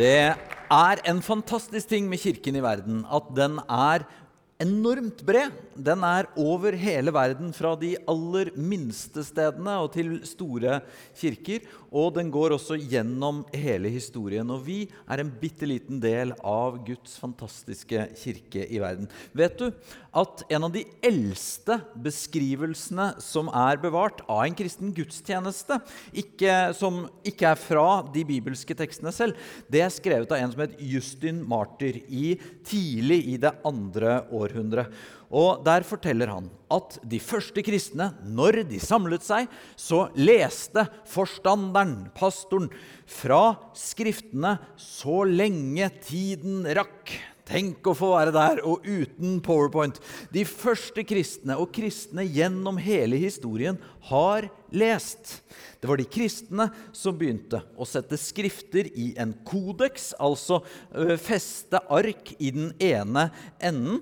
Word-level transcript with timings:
Det 0.00 0.32
er 0.72 0.92
en 1.10 1.18
fantastisk 1.20 1.90
ting 1.90 2.06
med 2.08 2.16
kirken 2.22 2.56
i 2.56 2.62
verden 2.64 3.02
at 3.12 3.26
den 3.36 3.58
er 3.68 4.06
enormt 4.60 5.22
bred. 5.26 5.54
Den 5.74 6.04
er 6.04 6.28
over 6.38 6.76
hele 6.76 7.12
verden, 7.14 7.52
fra 7.56 7.72
de 7.80 7.94
aller 8.10 8.50
minste 8.58 9.24
stedene 9.24 9.78
og 9.80 9.92
til 9.94 10.18
store 10.28 10.80
kirker. 11.16 11.64
Og 11.90 12.12
den 12.14 12.28
går 12.30 12.54
også 12.54 12.76
gjennom 12.78 13.42
hele 13.56 13.90
historien. 13.90 14.50
Og 14.52 14.62
vi 14.66 14.80
er 15.10 15.22
en 15.22 15.32
bitte 15.40 15.66
liten 15.66 15.98
del 16.02 16.34
av 16.46 16.78
Guds 16.86 17.16
fantastiske 17.20 18.04
kirke 18.20 18.66
i 18.68 18.82
verden. 18.82 19.08
Vet 19.36 19.58
du 19.58 19.70
at 20.10 20.44
en 20.50 20.66
av 20.66 20.74
de 20.74 20.84
eldste 21.06 21.78
beskrivelsene 22.02 23.12
som 23.22 23.50
er 23.54 23.80
bevart 23.82 24.22
av 24.26 24.42
en 24.44 24.56
kristen 24.58 24.92
gudstjeneste, 24.94 25.78
ikke, 26.12 26.54
som 26.76 27.04
ikke 27.26 27.52
er 27.52 27.60
fra 27.60 27.86
de 28.14 28.24
bibelske 28.26 28.74
tekstene 28.76 29.12
selv, 29.14 29.38
det 29.70 29.84
er 29.84 29.94
skrevet 29.94 30.30
av 30.34 30.42
en 30.42 30.54
som 30.54 30.64
het 30.64 30.78
Justin 30.82 31.42
Martyr 31.48 32.00
i, 32.06 32.34
tidlig 32.66 33.22
i 33.34 33.36
det 33.40 33.54
andre 33.66 34.20
århundret. 34.50 34.92
Og 35.30 35.62
Der 35.64 35.86
forteller 35.86 36.30
han 36.32 36.50
at 36.70 36.98
de 37.06 37.20
første 37.22 37.62
kristne, 37.62 38.10
når 38.26 38.64
de 38.68 38.80
samlet 38.82 39.22
seg, 39.22 39.50
så 39.78 40.08
leste 40.18 40.86
forstanderen, 41.08 42.10
pastoren, 42.14 42.70
fra 43.06 43.56
Skriftene 43.74 44.58
så 44.78 45.22
lenge 45.26 45.90
tiden 46.06 46.64
rakk. 46.78 47.14
Tenk 47.50 47.88
å 47.90 47.96
få 47.98 48.12
være 48.12 48.30
der, 48.34 48.60
og 48.62 48.84
uten 48.86 49.40
powerpoint. 49.42 49.96
De 50.30 50.44
første 50.46 51.02
kristne 51.02 51.56
og 51.58 51.72
kristne 51.74 52.22
gjennom 52.22 52.78
hele 52.78 53.18
historien 53.18 53.80
har 54.06 54.46
lest. 54.70 55.40
Det 55.82 55.90
var 55.90 55.98
de 55.98 56.06
kristne 56.06 56.68
som 56.94 57.18
begynte 57.18 57.62
å 57.74 57.88
sette 57.88 58.18
skrifter 58.20 58.92
i 58.94 59.10
en 59.18 59.34
kodeks, 59.46 60.12
altså 60.22 60.60
feste 61.18 61.82
ark 61.90 62.36
i 62.38 62.52
den 62.54 62.70
ene 62.78 63.30
enden 63.58 63.98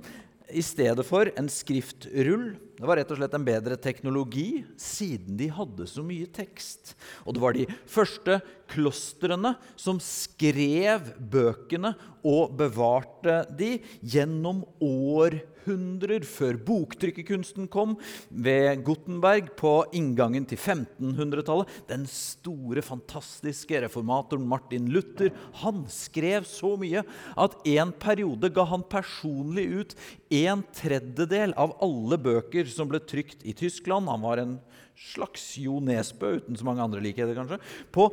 i 0.50 0.62
stedet 0.64 1.04
for 1.06 1.30
en 1.36 1.48
skriftrull. 1.52 2.50
Det 2.78 2.86
var 2.86 3.00
rett 3.00 3.10
og 3.12 3.18
slett 3.20 3.34
en 3.36 3.46
bedre 3.46 3.76
teknologi 3.80 4.64
siden 4.80 5.36
de 5.40 5.50
hadde 5.52 5.88
så 5.90 6.04
mye 6.06 6.28
tekst. 6.32 6.94
Og 7.26 7.36
det 7.36 7.42
var 7.42 7.56
de 7.56 7.66
første 7.90 8.38
klostrene 8.68 9.54
som 9.78 9.98
skrev 10.02 11.12
bøkene 11.18 11.94
og 12.26 12.54
bevarte 12.58 13.42
de 13.58 13.76
gjennom 14.02 14.64
århundrer 14.82 16.24
før 16.28 16.58
boktrykkekunsten 16.66 17.68
kom 17.72 17.96
ved 18.28 18.82
Gutenberg 18.86 19.52
på 19.58 19.72
inngangen 19.96 20.46
til 20.48 20.58
1500-tallet. 20.58 21.70
Den 21.90 22.06
store, 22.10 22.82
fantastiske 22.84 23.82
reformatoren 23.86 24.46
Martin 24.48 24.90
Luther 24.92 25.32
han 25.62 25.84
skrev 25.92 26.48
så 26.48 26.74
mye 26.80 27.04
at 27.38 27.56
en 27.74 27.94
periode 27.96 28.52
ga 28.54 28.66
han 28.68 28.84
personlig 28.88 29.68
ut 29.80 29.96
en 30.34 30.64
tredjedel 30.76 31.54
av 31.56 31.78
alle 31.84 32.20
bøker 32.20 32.68
som 32.70 32.90
ble 32.90 33.00
trykt 33.04 33.46
i 33.48 33.56
Tyskland. 33.56 34.10
Han 34.10 34.26
var 34.26 34.42
en 34.42 34.58
slags 34.98 35.52
Jo 35.60 35.78
Nesbø, 35.84 36.36
uten 36.40 36.58
så 36.58 36.66
mange 36.66 36.84
andre 36.84 37.02
likheter, 37.02 37.36
kanskje. 37.36 37.60
På 37.94 38.10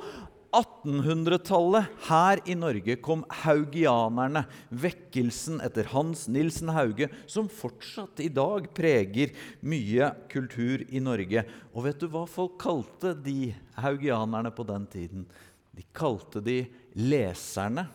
1800-tallet 0.55 1.89
her 2.08 2.39
i 2.47 2.55
Norge 2.55 2.95
kom 3.03 3.25
haugianerne, 3.44 4.45
vekkelsen 4.69 5.59
etter 5.66 5.89
Hans 5.91 6.25
Nilsen 6.31 6.72
Hauge, 6.75 7.09
som 7.28 7.50
fortsatt 7.51 8.22
i 8.24 8.29
dag 8.31 8.69
preger 8.78 9.34
mye 9.68 10.13
kultur 10.31 10.85
i 10.88 11.01
Norge. 11.03 11.44
Og 11.74 11.90
vet 11.90 12.00
du 12.00 12.07
hva 12.12 12.24
folk 12.29 12.56
kalte 12.62 13.16
de 13.25 13.51
haugianerne 13.81 14.53
på 14.56 14.68
den 14.69 14.88
tiden? 14.91 15.28
De 15.75 15.84
kalte 15.95 16.40
de 16.44 16.62
leserne. 16.95 17.90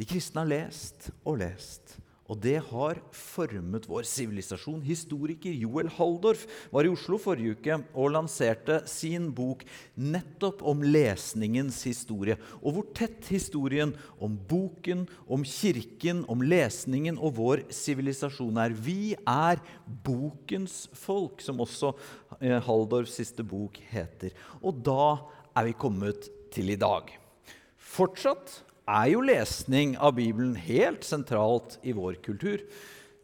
De 0.00 0.06
kristne 0.08 0.46
har 0.46 0.54
lest 0.54 1.10
og 1.28 1.42
lest. 1.42 1.98
Og 2.30 2.38
det 2.38 2.58
har 2.68 3.00
formet 3.14 3.88
vår 3.90 4.06
sivilisasjon. 4.06 4.84
Historiker 4.86 5.50
Joel 5.50 5.90
Haldorf 5.96 6.44
var 6.70 6.86
i 6.86 6.92
Oslo 6.92 7.18
forrige 7.18 7.56
uke 7.58 7.78
og 7.90 8.12
lanserte 8.14 8.80
sin 8.90 9.28
bok 9.34 9.64
nettopp 9.98 10.62
om 10.62 10.84
lesningens 10.86 11.82
historie. 11.88 12.38
Og 12.62 12.76
hvor 12.76 12.88
tett 12.94 13.26
historien 13.34 13.96
om 14.22 14.36
boken, 14.50 15.08
om 15.26 15.42
kirken, 15.42 16.22
om 16.30 16.44
lesningen 16.46 17.18
og 17.18 17.34
vår 17.40 17.64
sivilisasjon 17.74 18.62
er. 18.62 18.78
Vi 18.78 19.16
er 19.18 19.58
bokens 20.06 20.84
folk, 20.94 21.42
som 21.42 21.60
også 21.66 21.94
Halldorfs 22.40 22.80
Haldorfs 22.90 23.18
siste 23.20 23.44
bok 23.46 23.78
heter. 23.90 24.34
Og 24.62 24.80
da 24.86 25.18
er 25.56 25.68
vi 25.68 25.76
kommet 25.78 26.28
til 26.54 26.72
i 26.72 26.78
dag. 26.78 27.10
Fortsatt 27.76 28.60
er 28.90 29.10
jo 29.12 29.22
lesning 29.22 29.94
av 29.98 30.16
Bibelen 30.18 30.56
helt 30.58 31.04
sentralt 31.06 31.78
i 31.86 31.94
vår 31.94 32.18
kultur. 32.24 32.62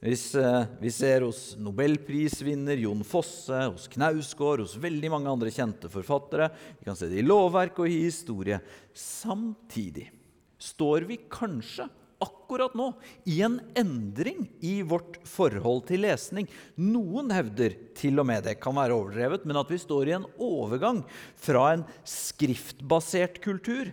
Hvis 0.05 0.29
eh, 0.39 0.67
vi 0.79 0.93
ser 0.93 1.25
hos 1.25 1.57
nobelprisvinner 1.59 2.79
Jon 2.85 3.03
Fosse, 3.07 3.65
hos 3.65 3.89
Knausgård, 3.91 4.63
hos 4.63 4.77
veldig 4.79 5.11
mange 5.15 5.33
andre 5.33 5.51
kjente 5.51 5.89
forfattere 5.91 6.51
Vi 6.77 6.87
kan 6.87 6.99
se 6.99 7.09
det 7.11 7.23
i 7.23 7.27
lovverk 7.27 7.81
og 7.83 7.91
i 7.91 8.03
historie. 8.05 8.61
Samtidig 8.93 10.11
står 10.61 11.09
vi 11.09 11.19
kanskje 11.33 11.89
akkurat 12.23 12.77
nå 12.79 12.91
i 13.29 13.41
en 13.45 13.59
endring 13.77 14.47
i 14.65 14.79
vårt 14.87 15.19
forhold 15.29 15.85
til 15.91 16.05
lesning. 16.07 16.47
Noen 16.81 17.33
hevder 17.35 17.75
til 17.97 18.21
og 18.23 18.29
med 18.29 18.47
det 18.47 18.57
kan 18.63 18.77
være 18.77 18.97
overdrevet, 18.97 19.45
men 19.49 19.59
at 19.61 19.73
vi 19.73 19.81
står 19.81 20.09
i 20.09 20.17
en 20.17 20.29
overgang 20.41 21.03
fra 21.41 21.71
en 21.75 21.85
skriftbasert 22.09 23.43
kultur 23.45 23.91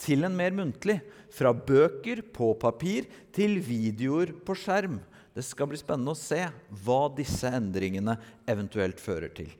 til 0.00 0.24
en 0.26 0.36
mer 0.36 0.52
muntlig. 0.56 1.00
Fra 1.32 1.52
bøker 1.52 2.22
på 2.34 2.54
papir 2.60 3.04
til 3.34 3.60
videoer 3.64 4.32
på 4.46 4.54
skjerm. 4.58 5.00
Det 5.36 5.44
skal 5.44 5.68
bli 5.68 5.78
spennende 5.80 6.12
å 6.14 6.18
se 6.18 6.50
hva 6.84 7.02
disse 7.16 7.48
endringene 7.52 8.16
eventuelt 8.48 9.00
fører 9.02 9.30
til. 9.36 9.50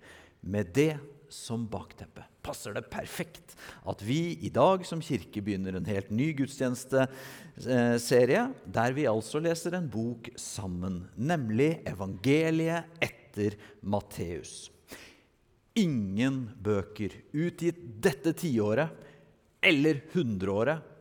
Med 0.46 0.66
det 0.76 0.96
som 1.32 1.66
bakteppe 1.68 2.22
passer 2.46 2.72
det 2.76 2.90
perfekt 2.92 3.56
at 3.90 4.02
vi 4.06 4.38
i 4.46 4.50
dag 4.54 4.84
som 4.86 5.02
kirke 5.02 5.42
begynner 5.42 5.74
en 5.76 5.88
helt 5.90 6.10
ny 6.14 6.30
gudstjenesteserie, 6.38 8.42
der 8.64 8.94
vi 8.94 9.08
altså 9.10 9.42
leser 9.42 9.74
en 9.76 9.90
bok 9.90 10.30
sammen, 10.38 11.10
nemlig 11.18 11.82
evangeliet 11.90 12.84
etter 13.02 13.58
Matteus. 13.82 14.70
Ingen 15.76 16.48
bøker 16.62 17.10
utgitt 17.36 17.76
dette 18.00 18.32
tiåret 18.38 19.05
eller 19.66 20.04
hundreåret 20.14 20.92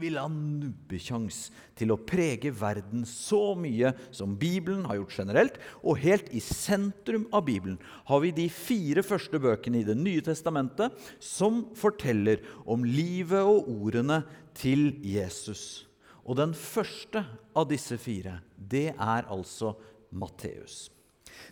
vil 0.00 0.16
ha 0.16 0.24
nubbekjangs 0.30 1.50
til 1.78 1.92
å 1.92 2.00
prege 2.08 2.52
verden 2.56 3.04
så 3.08 3.52
mye 3.58 3.92
som 4.14 4.34
Bibelen 4.40 4.86
har 4.88 4.98
gjort 4.98 5.18
generelt. 5.20 5.58
Og 5.84 6.00
helt 6.02 6.30
i 6.32 6.40
sentrum 6.42 7.26
av 7.34 7.44
Bibelen 7.48 7.78
har 8.08 8.22
vi 8.24 8.32
de 8.34 8.48
fire 8.52 9.04
første 9.06 9.40
bøkene 9.42 9.82
i 9.82 9.86
Det 9.86 9.96
nye 9.98 10.24
testamentet 10.24 10.96
som 11.20 11.66
forteller 11.78 12.42
om 12.64 12.86
livet 12.86 13.44
og 13.44 13.68
ordene 13.68 14.22
til 14.56 14.94
Jesus. 15.04 15.84
Og 16.24 16.38
den 16.38 16.54
første 16.56 17.24
av 17.58 17.68
disse 17.70 17.98
fire, 18.00 18.38
det 18.56 18.92
er 18.94 19.28
altså 19.28 19.74
Matteus. 20.14 20.86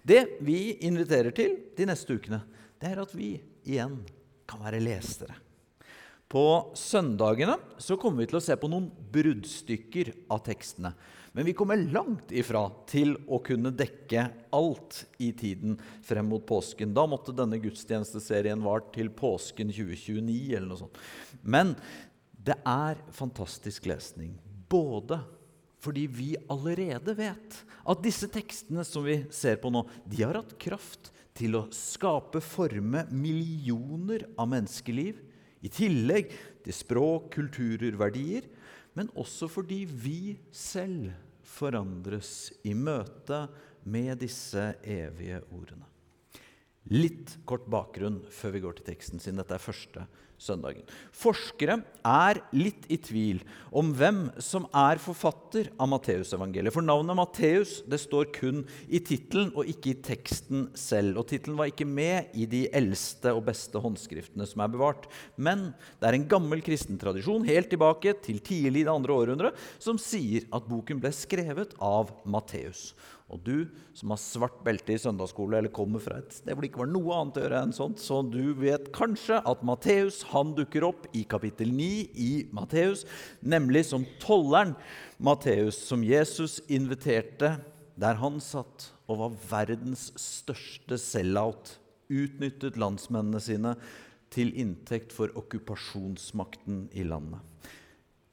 Det 0.07 0.41
vi 0.47 0.79
inviterer 0.87 1.35
til 1.35 1.57
de 1.77 1.87
neste 1.91 2.15
ukene, 2.17 2.41
det 2.81 2.93
er 2.93 3.03
at 3.03 3.13
vi 3.13 3.35
igjen 3.69 3.99
kan 4.49 4.63
være 4.63 4.81
lesere. 4.83 5.50
På 6.31 6.71
søndagene 6.79 7.57
så 7.83 7.97
kommer 7.99 8.23
vi 8.23 8.29
til 8.31 8.39
å 8.39 8.45
se 8.45 8.55
på 8.55 8.69
noen 8.71 8.87
bruddstykker 9.11 10.13
av 10.31 10.45
tekstene. 10.47 10.93
Men 11.35 11.47
vi 11.47 11.55
kommer 11.59 11.79
langt 11.91 12.31
ifra 12.31 12.69
til 12.91 13.17
å 13.27 13.41
kunne 13.43 13.73
dekke 13.75 14.29
alt 14.55 15.01
i 15.23 15.33
tiden 15.35 15.75
frem 16.07 16.29
mot 16.31 16.45
påsken. 16.47 16.95
Da 16.95 17.03
måtte 17.11 17.35
denne 17.35 17.59
gudstjenesteserien 17.63 18.63
vart 18.63 18.93
til 18.95 19.11
påsken 19.15 19.73
2029 19.75 20.55
eller 20.55 20.69
noe 20.71 20.81
sånt. 20.85 21.01
Men 21.43 21.75
det 22.31 22.61
er 22.63 23.03
fantastisk 23.15 23.89
lesning. 23.91 24.37
Både 24.71 25.19
fordi 25.83 26.05
vi 26.13 26.29
allerede 26.53 27.15
vet 27.19 27.59
at 27.91 28.05
disse 28.05 28.29
tekstene 28.31 28.85
som 28.87 29.03
vi 29.07 29.23
ser 29.35 29.59
på 29.59 29.73
nå, 29.73 29.83
de 30.07 30.23
har 30.23 30.39
hatt 30.39 30.55
kraft 30.63 31.11
til 31.35 31.59
å 31.59 31.65
skape, 31.75 32.39
forme 32.45 33.07
millioner 33.11 34.29
av 34.39 34.51
menneskeliv 34.53 35.19
i 35.61 35.71
tillegg 35.73 36.33
til 36.65 36.77
språk, 36.77 37.31
kulturer, 37.35 37.97
verdier, 38.01 38.47
men 38.97 39.11
også 39.19 39.49
fordi 39.51 39.85
vi 39.85 40.21
selv 40.53 41.11
forandres 41.47 42.51
i 42.65 42.75
møte 42.77 43.45
med 43.85 44.21
disse 44.23 44.73
evige 44.85 45.43
ordene. 45.51 45.90
Litt 46.89 47.37
kort 47.45 47.69
bakgrunn 47.71 48.23
før 48.33 48.57
vi 48.57 48.65
går 48.65 48.79
til 48.79 48.89
teksten, 48.89 49.21
siden 49.21 49.43
dette 49.43 49.55
er 49.55 49.63
første 49.63 50.07
søndagen. 50.41 50.87
Forskere 51.13 51.77
er 52.07 52.41
litt 52.57 52.87
i 52.89 52.97
tvil 53.01 53.43
om 53.77 53.93
hvem 53.97 54.23
som 54.43 54.65
er 54.77 55.01
forfatter 55.03 55.69
av 55.77 55.91
Matteusevangeliet. 55.93 56.73
For 56.75 56.85
navnet 56.85 57.19
Matteus 57.19 57.77
det 57.91 58.01
står 58.01 58.31
kun 58.35 58.63
i 58.89 59.03
tittelen 59.05 59.53
og 59.53 59.69
ikke 59.71 59.93
i 59.93 59.99
teksten 60.09 60.69
selv. 60.79 61.21
Og 61.21 61.29
Tittelen 61.31 61.59
var 61.61 61.71
ikke 61.71 61.89
med 61.89 62.33
i 62.33 62.49
de 62.51 62.65
eldste 62.77 63.35
og 63.37 63.45
beste 63.51 63.81
håndskriftene 63.83 64.49
som 64.49 64.65
er 64.65 64.73
bevart. 64.73 65.09
Men 65.37 65.71
det 66.01 66.09
er 66.09 66.19
en 66.19 66.29
gammel 66.31 66.65
kristen 66.65 66.99
tradisjon 67.01 67.47
helt 67.49 67.71
tilbake 67.73 68.17
til 68.25 68.41
tidlig 68.41 68.87
i 68.87 68.89
det 68.89 68.95
andre 68.95 69.17
århundret 69.21 69.69
som 69.79 70.01
sier 70.01 70.49
at 70.57 70.69
boken 70.71 71.03
ble 71.03 71.13
skrevet 71.15 71.77
av 71.77 72.15
Matteus. 72.25 72.91
Og 73.31 73.43
du 73.47 73.57
som 73.97 74.11
har 74.13 74.21
svart 74.21 74.59
belte 74.67 74.95
i 74.95 75.01
søndagsskole 75.01 75.61
eller 75.61 75.73
kommer 75.75 76.03
fra 76.03 76.19
et 76.19 76.35
sted 76.35 76.53
hvor 76.53 76.65
det 76.65 76.71
ikke 76.73 76.83
var 76.83 76.91
noe 76.91 77.17
annet 77.17 77.39
å 77.39 77.45
gjøre 77.45 77.63
enn 77.65 77.75
sånt, 77.77 78.03
så 78.03 78.21
du 78.27 78.53
vet 78.59 78.91
kanskje 78.95 79.39
at 79.47 79.63
Matteus 79.67 80.23
han 80.33 80.55
dukker 80.59 80.87
opp 80.89 81.07
i 81.17 81.23
kapittel 81.31 81.71
9 81.77 81.91
i 82.19 82.31
Matteus, 82.57 83.07
nemlig 83.41 83.85
som 83.91 84.07
tolleren 84.23 84.75
Matteus, 85.23 85.79
som 85.87 86.05
Jesus 86.07 86.59
inviterte 86.69 87.57
der 88.01 88.19
han 88.21 88.41
satt 88.43 88.91
og 89.11 89.21
var 89.23 89.37
verdens 89.51 90.09
største 90.19 90.99
sell-out, 91.01 91.77
utnyttet 92.11 92.79
landsmennene 92.81 93.43
sine 93.43 93.75
til 94.35 94.53
inntekt 94.59 95.13
for 95.15 95.31
okkupasjonsmakten 95.39 96.89
i 96.99 97.05
landet. 97.07 97.43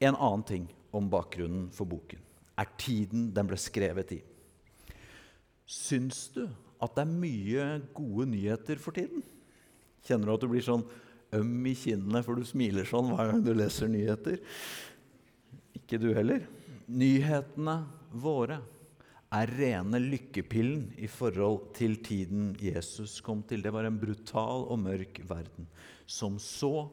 En 0.02 0.16
annen 0.16 0.46
ting 0.46 0.66
om 0.96 1.10
bakgrunnen 1.10 1.70
for 1.74 1.90
boken 1.90 2.22
er 2.58 2.70
tiden 2.82 3.30
den 3.34 3.50
ble 3.50 3.58
skrevet 3.62 4.14
i. 4.18 4.20
Syns 5.68 6.30
du 6.36 6.46
at 6.80 6.94
det 6.96 7.04
er 7.04 7.18
mye 7.20 7.66
gode 7.96 8.30
nyheter 8.32 8.80
for 8.80 8.96
tiden? 8.96 9.24
Kjenner 10.08 10.30
du 10.30 10.36
at 10.38 10.46
du 10.46 10.50
blir 10.52 10.64
sånn 10.64 10.86
øm 11.36 11.68
i 11.68 11.76
kinnene 11.76 12.22
for 12.24 12.40
du 12.40 12.48
smiler 12.48 12.88
sånn 12.88 13.12
hver 13.12 13.34
gang 13.34 13.44
du 13.44 13.52
leser 13.58 13.92
nyheter? 13.92 14.40
Ikke 15.76 16.00
du 16.00 16.14
heller. 16.16 16.46
Nyhetene 16.88 17.82
våre 18.16 18.62
er 19.36 19.52
rene 19.58 20.00
lykkepillen 20.00 20.86
i 21.04 21.10
forhold 21.12 21.74
til 21.76 21.98
tiden 22.00 22.54
Jesus 22.64 23.18
kom 23.26 23.42
til. 23.44 23.60
Det 23.66 23.74
var 23.76 23.90
en 23.90 24.00
brutal 24.00 24.64
og 24.72 24.80
mørk 24.86 25.20
verden 25.28 25.68
som 26.08 26.38
så 26.40 26.88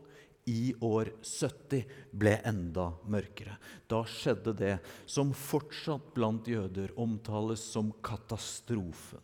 i 0.51 0.75
år 0.85 1.13
70 1.23 1.85
ble 2.13 2.35
enda 2.45 2.91
mørkere. 3.09 3.57
Da 3.89 4.03
skjedde 4.09 4.55
det 4.59 4.75
som 5.07 5.33
fortsatt 5.37 6.13
blant 6.17 6.49
jøder 6.49 6.93
omtales 7.01 7.65
som 7.65 7.93
katastrofen. 8.05 9.23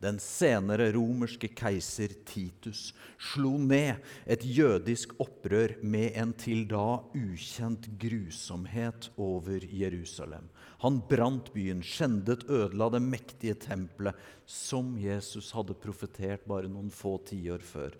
Den 0.00 0.16
senere 0.16 0.86
romerske 0.94 1.50
keiser 1.52 2.14
Titus 2.24 2.94
slo 3.20 3.58
ned 3.60 4.00
et 4.24 4.46
jødisk 4.48 5.12
opprør 5.20 5.74
med 5.84 6.16
en 6.16 6.32
til 6.40 6.62
da 6.70 7.02
ukjent 7.12 7.90
grusomhet 8.00 9.10
over 9.20 9.66
Jerusalem. 9.68 10.48
Han 10.80 11.02
brant 11.04 11.52
byen, 11.52 11.84
skjendet, 11.84 12.46
ødela 12.48 12.88
det 12.94 13.02
mektige 13.04 13.58
tempelet 13.60 14.16
som 14.48 14.94
Jesus 14.96 15.52
hadde 15.52 15.76
profetert 15.76 16.48
bare 16.48 16.72
noen 16.72 16.88
få 16.88 17.18
tiår 17.28 17.60
før. 17.60 17.92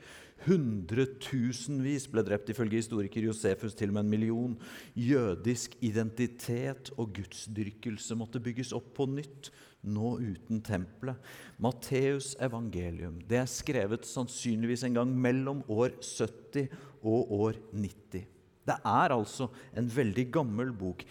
Hundretusenvis 0.46 2.06
ble 2.08 2.24
drept, 2.24 2.48
ifølge 2.48 2.80
historiker 2.80 3.28
Josefus, 3.28 3.76
til 3.76 3.92
og 3.92 3.98
med 3.98 4.06
en 4.06 4.14
million. 4.14 4.54
Jødisk 4.96 5.76
identitet 5.84 6.88
og 6.96 7.12
gudsdyrkelse 7.18 8.16
måtte 8.16 8.40
bygges 8.40 8.72
opp 8.72 8.94
på 8.96 9.04
nytt, 9.18 9.52
nå 9.82 10.12
uten 10.20 10.60
tempelet. 10.64 11.16
Matteus' 11.60 12.34
evangelium 12.42 13.18
det 13.28 13.40
er 13.42 13.50
skrevet 13.50 14.06
sannsynligvis 14.08 14.84
en 14.88 15.00
gang 15.00 15.14
mellom 15.14 15.64
år 15.68 15.96
70 16.02 16.68
og 17.00 17.32
år 17.40 17.60
90. 17.72 18.24
Det 18.68 18.76
er 18.76 19.16
altså 19.16 19.48
en 19.76 19.88
veldig 19.90 20.26
gammel 20.32 20.72
bok. 20.76 21.04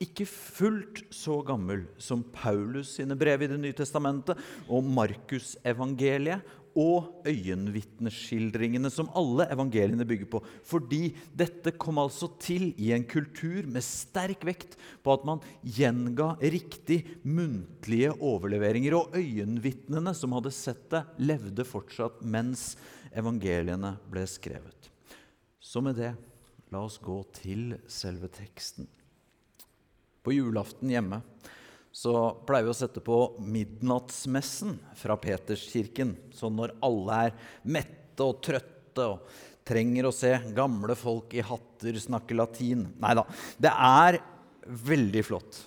Ikke 0.00 0.24
fullt 0.24 1.02
så 1.12 1.42
gammel 1.44 1.84
som 2.00 2.22
Paulus 2.32 2.94
sine 2.96 3.16
brev 3.20 3.44
i 3.44 3.50
Det 3.50 3.58
nye 3.60 3.76
testamentet 3.76 4.38
og 4.72 4.86
Markusevangeliet 4.96 6.56
og 6.80 7.26
øyenvitneskildringene 7.28 8.88
som 8.92 9.10
alle 9.18 9.44
evangeliene 9.52 10.06
bygger 10.08 10.28
på. 10.32 10.40
Fordi 10.64 11.10
dette 11.36 11.74
kom 11.76 12.00
altså 12.00 12.30
til 12.40 12.70
i 12.80 12.92
en 12.96 13.04
kultur 13.08 13.68
med 13.68 13.84
sterk 13.84 14.46
vekt 14.48 14.78
på 15.04 15.12
at 15.12 15.26
man 15.28 15.42
gjenga 15.60 16.32
riktig 16.40 17.02
muntlige 17.26 18.14
overleveringer. 18.16 18.96
Og 18.96 19.18
øyenvitnene 19.20 20.14
som 20.16 20.36
hadde 20.36 20.54
sett 20.56 20.86
det, 20.94 21.04
levde 21.20 21.66
fortsatt 21.68 22.22
mens 22.24 22.74
evangeliene 23.12 23.96
ble 24.10 24.24
skrevet. 24.30 24.90
Så 25.60 25.82
med 25.84 26.00
det, 26.00 26.14
la 26.72 26.80
oss 26.86 27.00
gå 27.02 27.18
til 27.36 27.74
selve 27.90 28.30
teksten. 28.32 28.88
På 30.20 30.32
julaften 30.32 30.90
hjemme 30.92 31.20
så 31.92 32.14
pleier 32.46 32.68
vi 32.68 32.72
å 32.72 32.76
sette 32.76 33.02
på 33.02 33.18
midnattsmessen 33.42 34.76
fra 34.98 35.16
Peterskirken. 35.18 36.14
Så 36.34 36.50
når 36.52 36.76
alle 36.86 37.22
er 37.26 37.38
mette 37.66 38.26
og 38.26 38.42
trøtte 38.44 39.06
og 39.06 39.32
trenger 39.66 40.08
å 40.08 40.14
se 40.14 40.32
gamle 40.54 40.96
folk 40.98 41.34
i 41.34 41.44
hatter 41.46 41.98
snakke 42.00 42.34
latin 42.34 42.88
Nei 43.02 43.12
da. 43.18 43.24
Det 43.58 43.72
er 43.72 44.20
veldig 44.90 45.22
flott. 45.26 45.60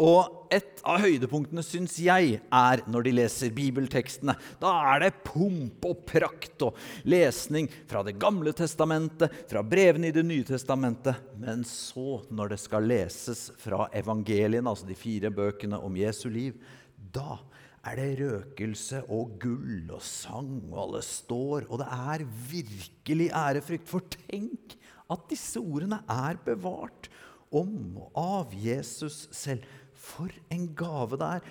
Og 0.00 0.48
et 0.48 0.80
av 0.88 1.02
høydepunktene, 1.02 1.60
syns 1.60 1.98
jeg, 2.00 2.38
er 2.40 2.82
når 2.88 3.04
de 3.04 3.12
leser 3.18 3.52
bibeltekstene. 3.52 4.32
Da 4.62 4.72
er 4.94 5.04
det 5.04 5.10
pomp 5.26 5.84
og 5.84 6.06
prakt 6.08 6.64
og 6.64 6.78
lesning 7.04 7.68
fra 7.90 8.00
Det 8.06 8.16
gamle 8.20 8.54
testamentet, 8.56 9.44
fra 9.50 9.60
brevene 9.60 10.08
i 10.08 10.16
Det 10.16 10.24
nye 10.24 10.46
testamentet. 10.48 11.20
Men 11.36 11.66
så, 11.68 12.22
når 12.32 12.54
det 12.54 12.60
skal 12.64 12.88
leses 12.88 13.50
fra 13.60 13.90
evangeliene, 13.92 14.72
altså 14.72 14.88
de 14.88 14.96
fire 14.96 15.30
bøkene 15.30 15.76
om 15.76 16.00
Jesu 16.00 16.30
liv, 16.32 16.56
da 16.96 17.36
er 17.84 18.00
det 18.00 18.10
røkelse 18.20 19.04
og 19.12 19.36
gull 19.40 19.88
og 19.92 20.02
sang, 20.04 20.62
og 20.72 20.80
alle 20.86 21.04
står. 21.04 21.68
Og 21.68 21.80
det 21.84 21.92
er 21.92 22.28
virkelig 22.48 23.30
ærefrykt. 23.36 23.88
For 23.88 24.04
tenk 24.16 24.78
at 25.10 25.28
disse 25.28 25.60
ordene 25.60 26.00
er 26.08 26.40
bevart 26.44 27.10
om 27.50 27.98
og 27.98 28.18
av 28.18 28.54
Jesus 28.54 29.26
selv. 29.34 29.64
For 30.10 30.32
en 30.52 30.68
gave 30.76 31.18
det 31.20 31.32
er! 31.38 31.50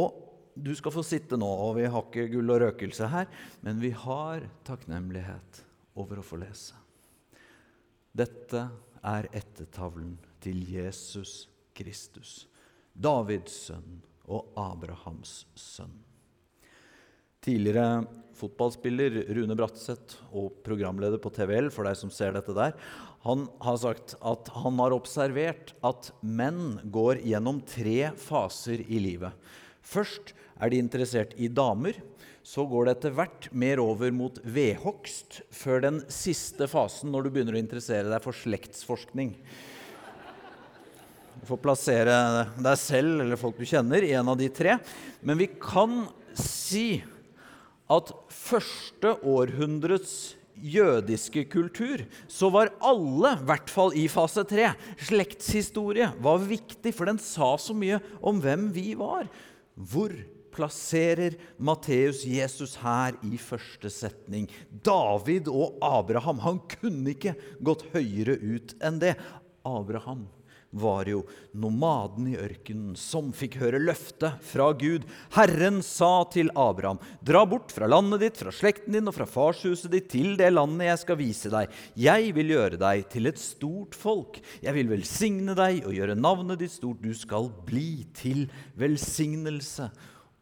Og 0.00 0.26
du 0.54 0.72
skal 0.76 0.94
få 0.94 1.04
sitte 1.06 1.38
nå, 1.40 1.48
og 1.48 1.76
vi 1.78 1.86
har 1.88 2.04
ikke 2.04 2.28
gull 2.32 2.52
og 2.52 2.60
røkelse 2.64 3.08
her, 3.10 3.30
men 3.64 3.80
vi 3.82 3.92
har 3.96 4.44
takknemlighet 4.66 5.62
over 6.00 6.20
å 6.20 6.26
få 6.26 6.40
lese. 6.42 6.76
Dette 8.16 8.66
er 9.06 9.30
ettertavlen 9.36 10.16
til 10.42 10.62
Jesus 10.68 11.46
Kristus, 11.76 12.44
Davids 12.92 13.54
sønn 13.68 14.00
og 14.30 14.50
Abrahams 14.58 15.44
sønn. 15.58 16.09
Tidligere 17.40 18.04
fotballspiller 18.36 19.14
Rune 19.32 19.54
Bratseth 19.56 20.18
og 20.36 20.58
programleder 20.64 21.20
på 21.20 21.32
TVL, 21.32 21.70
for 21.72 21.88
deg 21.88 21.96
som 21.96 22.10
ser 22.12 22.34
dette 22.36 22.52
der, 22.56 22.74
han 23.24 23.46
har 23.64 23.78
sagt 23.80 24.12
at 24.20 24.48
han 24.60 24.80
har 24.80 24.92
observert 24.96 25.72
at 25.84 26.10
menn 26.20 26.78
går 26.92 27.22
gjennom 27.24 27.62
tre 27.68 28.10
faser 28.20 28.82
i 28.84 29.00
livet. 29.00 29.32
Først 29.80 30.34
er 30.60 30.72
de 30.72 30.80
interessert 30.80 31.32
i 31.40 31.48
damer. 31.48 31.96
Så 32.44 32.64
går 32.68 32.86
det 32.86 32.92
etter 32.94 33.12
hvert 33.16 33.48
mer 33.52 33.80
over 33.82 34.12
mot 34.16 34.38
vedhogst, 34.44 35.42
før 35.52 35.82
den 35.84 36.00
siste 36.12 36.68
fasen, 36.68 37.12
når 37.12 37.26
du 37.26 37.30
begynner 37.34 37.56
å 37.56 37.60
interessere 37.60 38.08
deg 38.08 38.24
for 38.24 38.36
slektsforskning. 38.36 39.34
Du 41.40 41.44
får 41.48 41.60
plassere 41.64 42.16
deg 42.56 42.76
selv 42.80 43.24
eller 43.24 43.40
folk 43.40 43.60
du 43.60 43.68
kjenner, 43.68 44.04
i 44.04 44.12
en 44.16 44.28
av 44.32 44.36
de 44.40 44.48
tre. 44.52 44.76
Men 45.24 45.40
vi 45.40 45.50
kan 45.60 46.02
si 46.36 47.02
at 47.90 48.12
første 48.30 49.16
århundrets 49.26 50.36
jødiske 50.60 51.46
kultur, 51.50 52.04
så 52.28 52.50
var 52.52 52.72
alle, 52.84 53.34
i 53.38 53.46
hvert 53.48 53.70
fall 53.72 53.94
i 53.96 54.06
fase 54.12 54.44
tre, 54.48 54.72
slektshistorie 55.08 56.10
var 56.20 56.42
viktig, 56.44 56.92
for 56.94 57.10
den 57.10 57.20
sa 57.22 57.54
så 57.60 57.76
mye 57.76 58.00
om 58.20 58.42
hvem 58.42 58.68
vi 58.74 58.92
var. 58.98 59.30
Hvor 59.74 60.12
plasserer 60.50 61.38
Matteus 61.62 62.24
Jesus 62.28 62.76
her 62.82 63.16
i 63.26 63.38
første 63.40 63.90
setning? 63.92 64.50
David 64.70 65.48
og 65.48 65.78
Abraham. 65.84 66.42
Han 66.44 66.60
kunne 66.80 67.14
ikke 67.14 67.36
gått 67.64 67.86
høyere 67.94 68.36
ut 68.36 68.76
enn 68.84 69.00
det. 69.02 69.16
Abraham 69.66 70.26
var 70.70 71.08
jo 71.10 71.24
nomaden 71.58 72.28
i 72.30 72.36
ørkenen 72.38 72.94
som 72.98 73.32
fikk 73.34 73.58
høre 73.60 73.80
løftet 73.82 74.38
fra 74.46 74.70
Gud. 74.78 75.06
Herren 75.34 75.80
sa 75.86 76.22
til 76.30 76.52
Abraham, 76.54 77.00
dra 77.26 77.42
bort 77.48 77.74
fra 77.74 77.88
landet 77.90 78.22
ditt, 78.22 78.38
fra 78.38 78.54
slekten 78.54 78.94
din 78.94 79.10
og 79.10 79.16
fra 79.16 79.26
farshuset 79.28 79.90
ditt 79.92 80.10
til 80.12 80.36
det 80.38 80.52
landet 80.54 80.92
jeg 80.92 81.02
skal 81.02 81.20
vise 81.20 81.52
deg. 81.52 81.74
Jeg 81.98 82.34
vil 82.36 82.54
gjøre 82.54 82.80
deg 82.80 83.08
til 83.10 83.30
et 83.30 83.42
stort 83.42 83.98
folk. 83.98 84.38
Jeg 84.62 84.76
vil 84.78 84.92
velsigne 84.92 85.56
deg 85.58 85.82
og 85.84 85.96
gjøre 85.96 86.18
navnet 86.18 86.62
ditt 86.62 86.76
stort. 86.76 87.02
Du 87.02 87.14
skal 87.18 87.50
bli 87.66 88.06
til 88.14 88.46
velsignelse. 88.78 89.90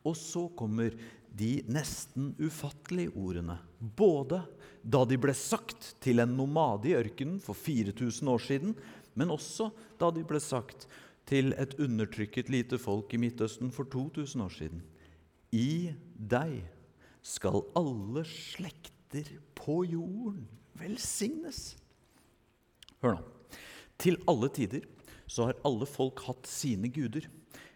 Og 0.04 0.16
så 0.16 0.46
kommer 0.56 0.92
de 1.38 1.58
nesten 1.70 2.32
ufattelige 2.40 3.14
ordene. 3.16 3.58
Både 3.78 4.42
da 4.82 5.04
de 5.06 5.18
ble 5.20 5.34
sagt 5.36 5.92
til 6.02 6.22
en 6.22 6.32
nomade 6.38 6.90
i 6.90 6.96
ørkenen 6.98 7.38
for 7.42 7.58
4000 7.58 8.30
år 8.32 8.42
siden, 8.42 8.74
men 9.18 9.34
også 9.34 9.70
da 10.00 10.10
de 10.14 10.24
ble 10.26 10.40
sagt 10.42 10.86
til 11.28 11.52
et 11.60 11.74
undertrykket 11.82 12.50
lite 12.52 12.78
folk 12.80 13.12
i 13.12 13.20
Midtøsten 13.20 13.72
for 13.74 13.88
2000 13.90 14.44
år 14.44 14.54
siden. 14.54 14.84
I 15.52 15.92
deg 16.14 16.62
skal 17.24 17.66
alle 17.76 18.24
slekter 18.28 19.28
på 19.58 19.82
jorden 19.88 20.46
velsignes. 20.78 21.74
Hør 23.02 23.18
nå. 23.18 23.26
Til 23.98 24.18
alle 24.30 24.48
tider 24.54 24.86
så 25.28 25.48
har 25.50 25.60
alle 25.66 25.86
folk 25.88 26.22
hatt 26.28 26.48
sine 26.48 26.88
guder. 26.92 27.26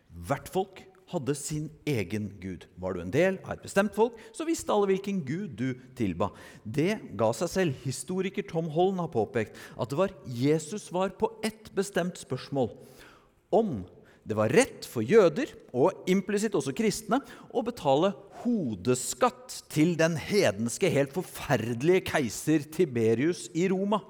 Hvert 0.08 0.48
folk 0.52 0.84
hadde 1.12 1.34
sin 1.38 1.68
egen 1.88 2.30
gud. 2.42 2.66
Var 2.80 2.94
du 2.96 3.02
en 3.02 3.14
del 3.14 3.38
av 3.44 3.54
et 3.54 3.64
bestemt 3.64 3.94
folk, 3.96 4.18
så 4.34 4.46
visste 4.48 4.72
alle 4.74 4.90
hvilken 4.90 5.20
gud 5.28 5.54
du 5.58 5.68
tilba. 5.98 6.30
Det 6.64 6.96
ga 7.18 7.30
seg 7.36 7.52
selv. 7.52 7.80
Historiker 7.86 8.46
Tom 8.48 8.70
Hollen 8.72 9.02
har 9.02 9.12
påpekt 9.12 9.58
at 9.76 9.92
det 9.92 9.98
var 10.00 10.14
Jesus 10.26 10.88
var 10.94 11.14
på 11.18 11.30
ett 11.44 11.70
bestemt 11.76 12.20
spørsmål. 12.20 12.72
Om 13.52 13.82
det 14.22 14.38
var 14.38 14.52
rett 14.54 14.86
for 14.86 15.02
jøder, 15.02 15.50
og 15.74 16.06
implisitt 16.10 16.54
også 16.54 16.74
kristne, 16.78 17.18
å 17.50 17.64
betale 17.66 18.12
hodeskatt 18.44 19.62
til 19.72 19.96
den 19.98 20.14
hedenske, 20.18 20.90
helt 20.90 21.14
forferdelige 21.14 22.04
keiser 22.12 22.66
Tiberius 22.70 23.48
i 23.58 23.66
Roma 23.72 24.00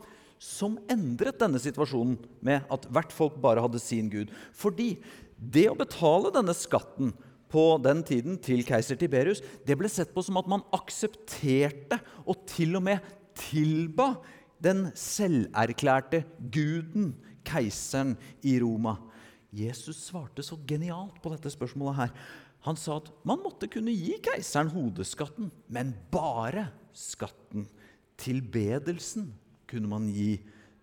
som 0.43 0.75
endret 0.91 1.39
denne 1.39 1.61
situasjonen 1.63 2.17
med 2.43 2.67
at 2.73 2.87
hvert 2.91 3.13
folk 3.15 3.37
bare 3.43 3.63
hadde 3.63 3.79
sin 3.79 4.09
gud. 4.11 4.33
Fordi 4.59 4.97
det 5.43 5.67
å 5.71 5.79
betale 5.79 6.31
denne 6.35 6.55
skatten 6.55 7.13
på 7.53 7.65
den 7.85 8.01
tiden 8.07 8.39
til 8.41 8.63
keiser 8.65 8.97
Tiberius, 8.97 9.43
det 9.67 9.77
ble 9.79 9.91
sett 9.93 10.13
på 10.15 10.23
som 10.25 10.39
at 10.41 10.49
man 10.49 10.65
aksepterte 10.73 11.99
og 12.25 12.47
til 12.49 12.79
og 12.79 12.87
med 12.87 13.11
tilba 13.37 14.15
den 14.63 14.87
selverklærte 14.97 16.23
guden, 16.55 17.13
keiseren 17.43 18.15
i 18.47 18.55
Roma. 18.63 18.97
Jesus 19.53 19.99
svarte 20.07 20.45
så 20.47 20.57
genialt 20.69 21.19
på 21.21 21.33
dette 21.35 21.51
spørsmålet 21.53 21.99
her. 21.99 22.13
Han 22.65 22.79
sa 22.79 23.01
at 23.01 23.11
man 23.27 23.43
måtte 23.43 23.69
kunne 23.69 23.93
gi 23.93 24.15
keiseren 24.23 24.71
hodeskatten, 24.73 25.51
men 25.67 25.93
bare 26.15 26.69
skatten. 26.95 27.67
Tilbedelsen 28.23 29.33
kunne 29.69 29.91
man 29.91 30.07
gi 30.15 30.37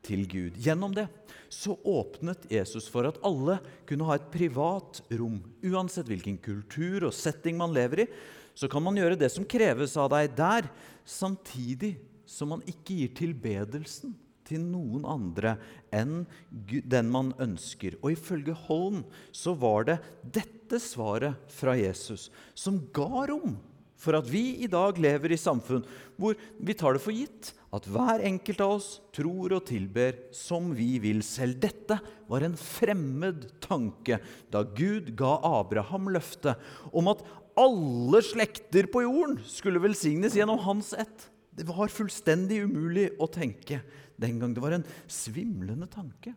til 0.06 0.26
Gud. 0.30 0.58
Gjennom 0.60 0.94
det 0.96 1.08
så 1.50 1.74
åpnet 1.84 2.46
Jesus 2.52 2.88
for 2.92 3.08
at 3.10 3.18
alle 3.26 3.58
kunne 3.90 4.06
ha 4.08 4.18
et 4.20 4.30
privat 4.34 5.02
rom. 5.18 5.40
Uansett 5.66 6.10
hvilken 6.10 6.38
kultur 6.44 7.08
og 7.10 7.16
setting 7.16 7.58
man 7.60 7.74
lever 7.76 8.06
i, 8.06 8.08
så 8.54 8.70
kan 8.70 8.84
man 8.84 8.98
gjøre 9.00 9.18
det 9.20 9.32
som 9.34 9.48
kreves 9.48 9.96
av 10.00 10.12
deg 10.14 10.34
der, 10.38 10.68
samtidig 11.08 11.96
som 12.30 12.52
man 12.54 12.66
ikke 12.70 12.98
gir 13.02 13.14
tilbedelsen 13.18 14.14
til 14.50 14.62
noen 14.66 15.06
andre 15.08 15.56
enn 15.94 16.24
den 16.50 17.10
man 17.14 17.32
ønsker. 17.42 17.98
Og 18.02 18.14
ifølge 18.16 18.56
Holm 18.68 19.04
så 19.36 19.56
var 19.58 19.88
det 19.90 20.00
dette 20.24 20.82
svaret 20.82 21.50
fra 21.54 21.76
Jesus 21.78 22.28
som 22.58 22.82
ga 22.94 23.26
rom 23.30 23.58
for 24.00 24.16
at 24.16 24.28
vi 24.32 24.62
i 24.64 24.70
dag 24.72 25.00
lever 25.02 25.34
i 25.36 25.40
samfunn 25.40 25.84
hvor 26.20 26.38
vi 26.58 26.76
tar 26.78 26.96
det 26.96 27.04
for 27.04 27.16
gitt 27.16 27.52
at 27.76 27.86
hver 27.92 28.24
enkelt 28.26 28.64
av 28.64 28.78
oss 28.78 28.88
tror 29.16 29.54
og 29.58 29.66
tilber 29.70 30.16
som 30.36 30.72
vi 30.76 30.96
vil 31.04 31.22
selv. 31.26 31.60
Dette 31.62 32.00
var 32.32 32.46
en 32.46 32.56
fremmed 32.58 33.46
tanke 33.62 34.18
da 34.54 34.64
Gud 34.64 35.12
ga 35.20 35.36
Abraham 35.52 36.10
løftet 36.16 36.58
om 36.90 37.12
at 37.12 37.22
alle 37.60 38.24
slekter 38.24 38.88
på 38.90 39.04
jorden 39.04 39.40
skulle 39.50 39.84
velsignes 39.84 40.38
gjennom 40.38 40.62
hans 40.64 40.94
ett. 40.98 41.28
Det 41.52 41.68
var 41.68 41.92
fullstendig 41.92 42.64
umulig 42.64 43.10
å 43.20 43.28
tenke 43.28 43.82
den 44.20 44.40
gang. 44.40 44.54
Det 44.56 44.64
var 44.64 44.78
en 44.78 44.88
svimlende 45.12 45.90
tanke. 45.92 46.34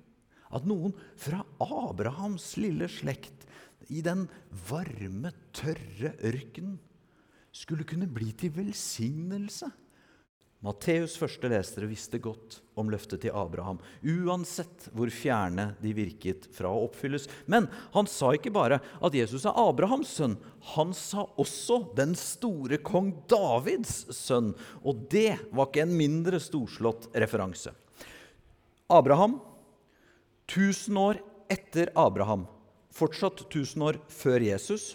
At 0.53 0.67
noen 0.69 0.93
fra 1.17 1.45
Abrahams 1.63 2.57
lille 2.61 2.91
slekt 2.91 3.47
i 3.93 4.03
den 4.05 4.27
varme, 4.69 5.31
tørre 5.55 6.13
ørkenen 6.27 6.81
skulle 7.53 7.87
kunne 7.89 8.09
bli 8.09 8.33
til 8.37 8.53
velsignelse 8.57 9.71
Matteus' 10.63 11.17
første 11.19 11.49
lesere 11.51 11.89
visste 11.91 12.21
godt 12.23 12.61
om 12.79 12.91
løftet 12.93 13.25
til 13.25 13.35
Abraham, 13.35 13.81
uansett 14.07 14.87
hvor 14.95 15.11
fjerne 15.11 15.73
de 15.83 15.91
virket 15.97 16.47
fra 16.55 16.71
å 16.71 16.85
oppfylles. 16.87 17.27
Men 17.51 17.67
han 17.97 18.07
sa 18.07 18.31
ikke 18.37 18.53
bare 18.55 18.79
at 18.79 19.17
Jesus 19.19 19.43
er 19.49 19.59
Abrahams 19.59 20.13
sønn, 20.21 20.37
han 20.77 20.95
sa 20.95 21.27
også 21.43 21.81
den 21.99 22.15
store 22.19 22.79
kong 22.79 23.11
Davids 23.31 24.05
sønn. 24.15 24.53
Og 24.87 25.03
det 25.11 25.35
var 25.51 25.67
ikke 25.67 25.83
en 25.83 25.99
mindre 25.99 26.39
storslått 26.43 27.11
referanse. 27.11 27.75
Abraham, 28.87 29.41
1000 30.47 31.07
år 31.09 31.19
etter 31.51 31.91
Abraham, 31.99 32.47
fortsatt 32.95 33.49
1000 33.49 33.89
år 33.89 33.99
før 34.15 34.47
Jesus, 34.47 34.93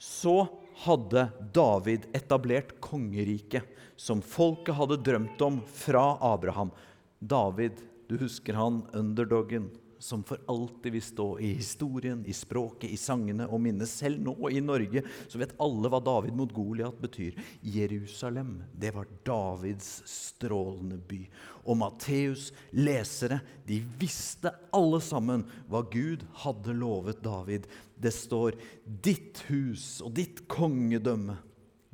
så 0.00 0.46
hadde 0.84 1.28
David 1.54 2.06
etablert 2.16 2.74
kongeriket 2.84 3.64
som 3.96 4.20
folket 4.22 4.76
hadde 4.76 5.00
drømt 5.00 5.40
om 5.42 5.62
fra 5.72 6.18
Abraham. 6.20 6.70
David, 7.18 7.80
du 8.08 8.18
husker 8.20 8.58
han, 8.58 8.82
underdoggen 8.92 9.70
som 9.98 10.22
for 10.24 10.38
alltid 10.46 10.92
vil 10.92 11.02
stå 11.02 11.38
i 11.38 11.52
historien, 11.58 12.24
i 12.26 12.32
språket, 12.32 12.90
i 12.90 12.98
sangene 13.00 13.46
og 13.48 13.60
minnes. 13.64 13.90
Selv 13.90 14.20
nå 14.22 14.50
i 14.52 14.60
Norge 14.60 15.02
så 15.28 15.40
vet 15.40 15.54
alle 15.62 15.90
hva 15.90 16.00
David 16.04 16.36
mot 16.36 16.52
Goliat 16.54 16.98
betyr. 17.00 17.38
Jerusalem, 17.60 18.58
det 18.76 18.92
var 18.94 19.08
Davids 19.26 20.02
strålende 20.10 21.00
by. 21.08 21.22
Og 21.66 21.80
Matteus' 21.80 22.52
lesere, 22.76 23.40
de 23.66 23.80
visste 23.98 24.52
alle 24.76 25.00
sammen 25.02 25.46
hva 25.70 25.82
Gud 25.90 26.26
hadde 26.44 26.76
lovet 26.76 27.24
David. 27.24 27.66
Det 27.96 28.12
står 28.12 28.56
'ditt 28.84 29.44
hus 29.48 30.00
og 30.04 30.14
ditt 30.14 30.46
kongedømme' 30.48 31.36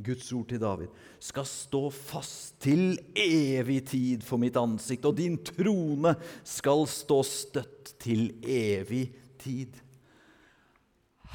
Guds 0.03 0.33
ord 0.35 0.49
til 0.51 0.61
David, 0.61 0.89
skal 1.23 1.47
stå 1.47 1.83
fast 1.95 2.57
til 2.65 2.97
evig 3.15 3.83
tid 3.87 4.25
for 4.27 4.41
mitt 4.41 4.57
ansikt, 4.59 5.07
og 5.07 5.17
din 5.19 5.39
trone 5.45 6.15
skal 6.43 6.87
stå 6.91 7.21
støtt 7.23 7.95
til 8.03 8.33
evig 8.43 9.13
tid. 9.39 9.77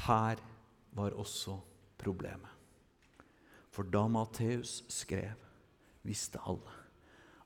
Her 0.04 0.42
var 0.92 1.16
også 1.16 1.56
problemet. 1.98 2.50
For 3.70 3.86
da 3.86 4.04
Matteus 4.10 4.82
skrev, 4.90 5.36
visste 6.02 6.40
alle 6.48 6.76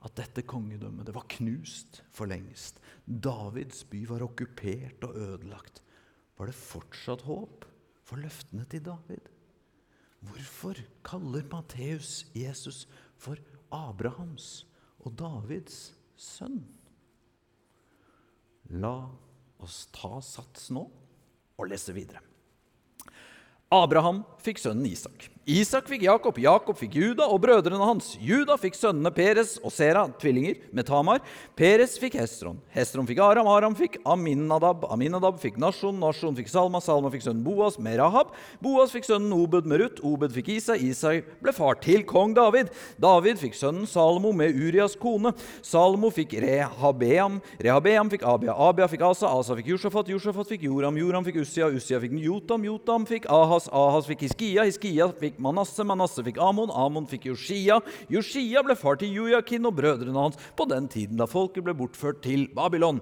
at 0.03 0.17
dette 0.19 0.43
kongedømmet 0.49 1.07
det 1.07 1.15
var 1.15 1.29
knust 1.31 2.01
for 2.11 2.27
lengst. 2.31 2.81
Davids 3.07 3.85
by 3.87 4.03
var 4.11 4.25
okkupert 4.27 5.05
og 5.07 5.15
ødelagt. 5.15 5.83
Var 6.39 6.49
det 6.49 6.57
fortsatt 6.57 7.25
håp 7.27 7.67
for 8.07 8.21
løftene 8.23 8.67
til 8.71 8.85
David? 8.87 9.29
Hvorfor 10.23 10.79
kaller 11.07 11.47
Matteus 11.51 12.23
Jesus 12.37 12.85
for 13.19 13.41
Abrahams 13.75 14.65
og 15.03 15.17
Davids 15.19 15.91
sønn? 16.17 16.61
La 18.71 18.95
oss 19.63 19.85
ta 19.95 20.21
sats 20.25 20.71
nå 20.75 20.85
og 21.59 21.69
lese 21.71 21.95
videre. 21.97 22.23
Abraham 23.73 24.23
fikk 24.43 24.61
sønnen 24.63 24.87
Isak. 24.89 25.32
Isak 25.43 25.89
fikk 25.91 26.05
Jakob, 26.07 26.37
Jakob 26.39 26.77
fikk 26.79 26.95
Juda 26.95 27.25
og 27.27 27.41
brødrene 27.43 27.83
hans. 27.83 28.13
Juda 28.23 28.55
fikk 28.63 28.77
sønnene 28.79 29.11
Peres 29.11 29.57
og 29.59 29.73
Sera, 29.75 30.05
tvillinger, 30.23 30.61
med 30.71 30.87
Tamar. 30.87 31.19
Peres 31.59 31.97
fikk 31.99 32.15
Hestron. 32.21 32.61
Hestron 32.71 33.09
fikk 33.09 33.19
Aram, 33.19 33.49
Aram 33.51 33.75
fikk 33.75 33.97
Aminadab. 34.07 34.85
Aminadab 34.95 35.41
fikk 35.43 35.59
Nashon, 35.59 35.99
Nashon 35.99 36.37
fikk 36.39 36.47
Salma. 36.53 36.79
Salma 36.79 37.11
fikk 37.11 37.25
sønnen 37.25 37.43
Boas 37.43 37.75
med 37.83 37.99
Rahab. 37.99 38.31
Boas 38.63 38.95
fikk 38.95 39.09
sønnen 39.09 39.35
Obed 39.35 39.67
med 39.67 39.83
Ruth. 39.83 40.05
Obed 40.07 40.31
fikk 40.31 40.53
Isa. 40.61 40.77
Isa 40.79 41.17
ble 41.43 41.57
far 41.57 41.75
til 41.83 42.07
kong 42.07 42.37
David. 42.39 42.71
David 43.03 43.43
fikk 43.43 43.59
sønnen 43.59 43.91
Salomo 43.91 44.31
med 44.31 44.55
Urias 44.55 44.95
kone. 44.95 45.35
Salomo 45.59 46.13
fikk 46.15 46.39
Rehabeam. 46.47 47.41
Rehabeam 47.59 48.15
fikk 48.15 48.23
Abia. 48.23 48.55
Abia 48.55 48.87
fikk 48.87 49.03
Asa. 49.11 49.27
Asa 49.41 49.59
fikk 49.59 49.75
Josjafat. 49.75 50.15
Josjafat 50.15 50.55
fikk 50.55 50.71
Joram. 50.71 51.03
Joram 51.03 51.27
fikk 51.27 51.43
Ussia. 51.43 51.67
Ussia 51.67 51.99
fikk 51.99 52.15
Jotam. 52.23 52.63
Jotam 52.71 53.11
fikk 53.11 53.27
Ahas. 53.27 53.67
Ahas 53.75 54.07
fikk 54.07 54.23
Hiskia. 54.29 54.71
Hiskia 54.71 55.11
fikk 55.11 55.32
fikk 55.33 55.41
Manasseh, 55.41 55.85
Manasseh 55.85 56.25
fikk 56.25 56.39
Amon, 56.39 56.71
Amon 56.71 57.07
fikk 57.07 57.31
Joshia. 57.31 57.81
Joshia 58.11 58.63
ble 58.63 58.77
far 58.77 58.97
til 58.97 59.13
Joakin 59.13 59.65
og 59.67 59.77
brødrene 59.77 60.17
hans 60.19 60.37
på 60.57 60.67
den 60.69 60.89
tiden 60.89 61.17
da 61.17 61.27
folket 61.27 61.65
ble 61.65 61.75
bortført 61.75 62.23
til 62.23 62.49
Babylon. 62.53 63.01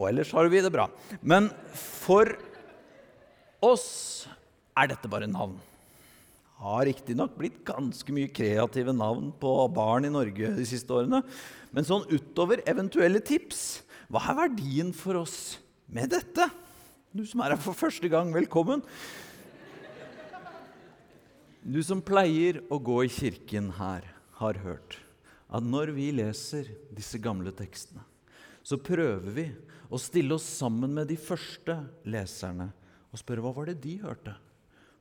Og 0.00 0.08
ellers 0.08 0.32
har 0.34 0.48
vi 0.50 0.60
det 0.60 0.72
bra. 0.72 0.88
Men 1.22 1.50
for 1.74 2.34
oss 3.62 4.26
er 4.76 4.90
dette 4.90 5.08
bare 5.08 5.30
navn. 5.30 5.56
Har 6.58 6.86
riktignok 6.86 7.36
blitt 7.36 7.62
ganske 7.66 8.10
mye 8.14 8.30
kreative 8.32 8.94
navn 8.94 9.32
på 9.38 9.52
barn 9.74 10.06
i 10.06 10.12
Norge 10.12 10.54
de 10.56 10.66
siste 10.66 10.90
årene. 10.94 11.22
Men 11.74 11.86
sånn 11.86 12.06
utover 12.10 12.62
eventuelle 12.66 13.22
tips, 13.22 13.84
hva 14.10 14.22
er 14.30 14.40
verdien 14.46 14.94
for 14.96 15.22
oss 15.22 15.58
med 15.86 16.10
dette? 16.14 16.48
Du 17.14 17.22
som 17.28 17.44
er 17.44 17.54
her 17.54 17.62
for 17.62 17.76
første 17.78 18.08
gang, 18.10 18.32
velkommen. 18.34 18.82
Du 21.64 21.78
som 21.80 22.02
pleier 22.04 22.58
å 22.68 22.76
gå 22.76 22.98
i 23.06 23.08
kirken 23.08 23.70
her, 23.78 24.04
har 24.36 24.58
hørt 24.60 24.98
at 25.48 25.64
når 25.64 25.94
vi 25.96 26.10
leser 26.12 26.66
disse 26.92 27.16
gamle 27.22 27.54
tekstene, 27.56 28.02
så 28.60 28.76
prøver 28.76 29.30
vi 29.32 29.44
å 29.88 30.00
stille 30.00 30.36
oss 30.36 30.44
sammen 30.58 30.92
med 30.92 31.08
de 31.08 31.16
første 31.16 31.78
leserne 32.04 32.66
og 33.08 33.20
spørre 33.20 33.44
hva 33.46 33.54
var 33.56 33.70
det 33.70 33.78
de 33.80 33.94
hørte? 34.02 34.34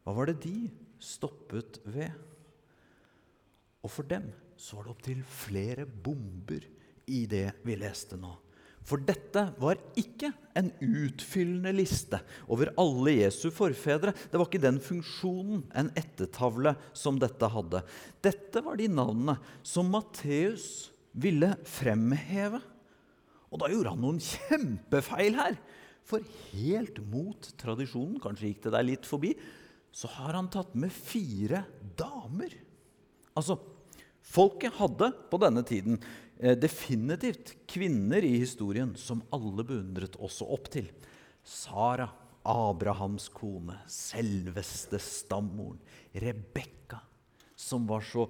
Hva 0.05 0.15
var 0.15 0.31
det 0.31 0.37
de 0.45 0.69
stoppet 1.03 1.81
ved? 1.83 2.15
Og 3.83 3.91
for 3.91 4.07
dem 4.07 4.29
så 4.55 4.77
var 4.77 4.87
det 4.87 4.95
opptil 4.95 5.27
flere 5.27 5.83
bomber 5.83 6.63
i 7.11 7.25
det 7.27 7.49
vi 7.67 7.75
leste 7.81 8.15
nå. 8.15 8.37
For 8.83 8.99
dette 8.99 9.45
var 9.61 9.79
ikke 9.99 10.33
en 10.59 10.69
utfyllende 10.83 11.71
liste 11.75 12.19
over 12.51 12.73
alle 12.79 13.15
Jesu 13.21 13.47
forfedre. 13.53 14.11
Det 14.11 14.39
var 14.39 14.49
ikke 14.49 14.63
den 14.63 14.79
funksjonen 14.83 15.63
en 15.79 15.91
ettertavle 15.99 16.75
som 16.97 17.19
dette 17.21 17.47
hadde. 17.53 17.83
Dette 18.25 18.63
var 18.65 18.79
de 18.79 18.89
navnene 18.91 19.37
som 19.65 19.89
Matteus 19.93 20.91
ville 21.15 21.53
fremheve. 21.69 22.59
Og 23.53 23.61
da 23.61 23.69
gjorde 23.71 23.93
han 23.93 24.03
noen 24.03 24.21
kjempefeil 24.23 25.37
her. 25.37 25.57
For 26.03 26.23
helt 26.51 26.99
mot 27.07 27.47
tradisjonen, 27.59 28.19
kanskje 28.19 28.49
gikk 28.49 28.65
det 28.65 28.73
deg 28.75 28.87
litt 28.89 29.07
forbi, 29.07 29.31
så 29.93 30.09
har 30.17 30.35
han 30.35 30.49
tatt 30.51 30.73
med 30.75 30.91
fire 30.91 31.63
damer. 31.95 32.51
Altså, 33.37 33.55
folket 34.25 34.75
hadde 34.79 35.11
på 35.29 35.39
denne 35.41 35.63
tiden 35.67 36.01
definitivt 36.43 37.53
kvinner 37.69 38.25
i 38.25 38.33
historien 38.41 38.91
som 38.99 39.21
alle 39.31 39.63
beundret 39.67 40.17
også 40.19 40.47
opp 40.51 40.67
til. 40.73 40.89
Sara, 41.43 42.09
Abrahams 42.43 43.29
kone, 43.31 43.77
selveste 43.87 44.99
stammoren. 44.99 45.79
Rebekka, 46.13 46.99
som 47.55 47.87
var 47.87 48.03
så 48.05 48.27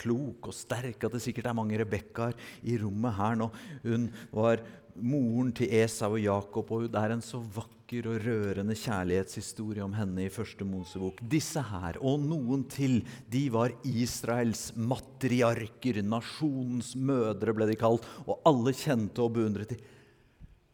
klok 0.00 0.52
og 0.52 0.56
sterk 0.56 1.02
at 1.02 1.16
det 1.16 1.22
sikkert 1.24 1.50
er 1.50 1.58
mange 1.58 1.78
Rebekkaer 1.80 2.38
i 2.62 2.78
rommet 2.80 3.18
her 3.18 3.38
nå. 3.40 3.50
Hun 3.82 4.08
var 4.30 4.62
moren 4.94 5.50
til 5.56 5.72
Esau 5.82 6.14
og 6.14 6.22
Jakob, 6.22 6.70
og 6.70 6.86
hun 6.86 6.98
er 7.02 7.16
en 7.16 7.24
så 7.24 7.42
vakker 7.42 7.81
og 8.00 8.24
rørende 8.24 8.74
kjærlighetshistorie 8.78 9.82
om 9.84 9.92
henne 9.92 10.24
i 10.24 10.32
første 10.32 10.64
Mosebok. 10.64 11.18
Disse 11.28 11.60
her, 11.68 11.98
og 12.00 12.22
noen 12.24 12.64
til, 12.72 13.02
de 13.28 13.42
var 13.52 13.74
Israels 13.84 14.70
matriarker. 14.72 16.00
Nasjonens 16.00 16.94
mødre 16.96 17.52
ble 17.52 17.68
de 17.68 17.76
kalt, 17.76 18.06
og 18.24 18.40
alle 18.48 18.72
kjente 18.72 19.20
og 19.20 19.34
beundret 19.36 19.74
de. 19.74 19.78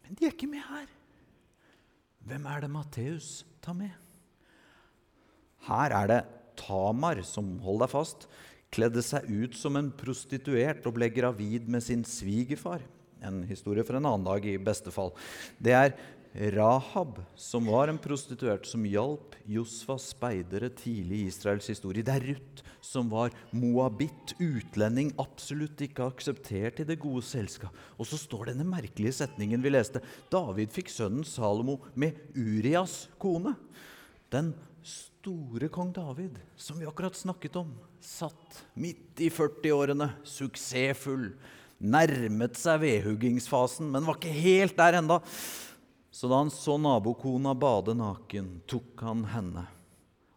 Men 0.07 0.15
de 0.15 0.29
er 0.29 0.37
ikke 0.37 0.51
med 0.51 0.63
her. 0.63 0.87
Hvem 2.29 2.47
er 2.47 2.63
det 2.63 2.71
Matteus 2.71 3.31
tar 3.65 3.75
med? 3.75 3.91
Her 5.67 5.97
er 5.99 6.13
det 6.13 6.21
Tamar 6.61 7.19
som, 7.27 7.57
hold 7.65 7.83
deg 7.83 7.91
fast, 7.93 8.29
kledde 8.75 9.03
seg 9.03 9.27
ut 9.27 9.59
som 9.59 9.75
en 9.81 9.91
prostituert 9.91 10.87
og 10.87 10.95
ble 11.01 11.11
gravid 11.11 11.67
med 11.73 11.83
sin 11.83 12.07
svigerfar. 12.07 12.85
En 13.25 13.43
historie 13.49 13.83
for 13.83 13.99
en 13.99 14.07
annen 14.07 14.27
dag, 14.27 14.45
i 14.47 14.61
beste 14.63 14.93
fall. 14.95 15.11
Det 15.59 15.75
er 15.75 15.97
Rahab, 16.39 17.17
som 17.35 17.67
var 17.67 17.91
en 17.91 17.99
prostituert 17.99 18.67
som 18.71 18.85
hjalp 18.87 19.35
Josfas 19.51 20.05
speidere 20.13 20.69
tidlig 20.71 21.25
i 21.25 21.31
Israels 21.33 21.67
historie. 21.67 22.05
Det 22.07 22.15
er 22.15 22.27
Ruth, 22.29 22.63
som 22.85 23.11
var 23.11 23.35
moabit, 23.51 24.37
utlending, 24.39 25.11
absolutt 25.19 25.83
ikke 25.83 26.07
akseptert 26.07 26.79
i 26.79 26.87
det 26.87 27.01
gode 27.03 27.25
selskap. 27.27 27.75
Og 27.99 28.07
så 28.07 28.21
står 28.21 28.53
denne 28.53 28.69
merkelige 28.69 29.17
setningen 29.19 29.65
vi 29.65 29.75
leste. 29.75 30.05
David 30.31 30.71
fikk 30.77 30.95
sønnen 30.95 31.27
Salomo 31.27 31.81
med 31.99 32.23
Urias 32.39 33.09
kone. 33.19 33.57
Den 34.31 34.55
store 34.87 35.67
kong 35.75 35.91
David, 35.97 36.39
som 36.55 36.79
vi 36.79 36.87
akkurat 36.87 37.19
snakket 37.19 37.59
om, 37.59 37.75
satt 37.99 38.63
midt 38.79 39.19
i 39.27 39.33
40-årene, 39.35 40.13
suksessfull 40.23 41.33
nærmet 41.79 42.59
seg 42.59 42.83
vedhuggingsfasen, 42.83 43.91
men 43.91 44.07
var 44.07 44.19
ikke 44.19 44.35
helt 44.35 44.79
der 44.79 44.99
enda. 44.99 45.19
Så 46.19 46.27
da 46.27 46.41
han 46.41 46.51
så 46.51 46.75
nabokona 46.83 47.53
bade 47.55 47.93
naken, 47.95 48.57
tok 48.67 49.05
han 49.07 49.21
henne. 49.31 49.63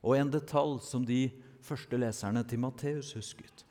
Og 0.05 0.13
en 0.13 0.29
detalj 0.29 0.75
som 0.85 1.07
de 1.07 1.23
første 1.65 1.97
leserne 1.97 2.43
til 2.45 2.61
Matteus 2.61 3.15
husket. 3.17 3.63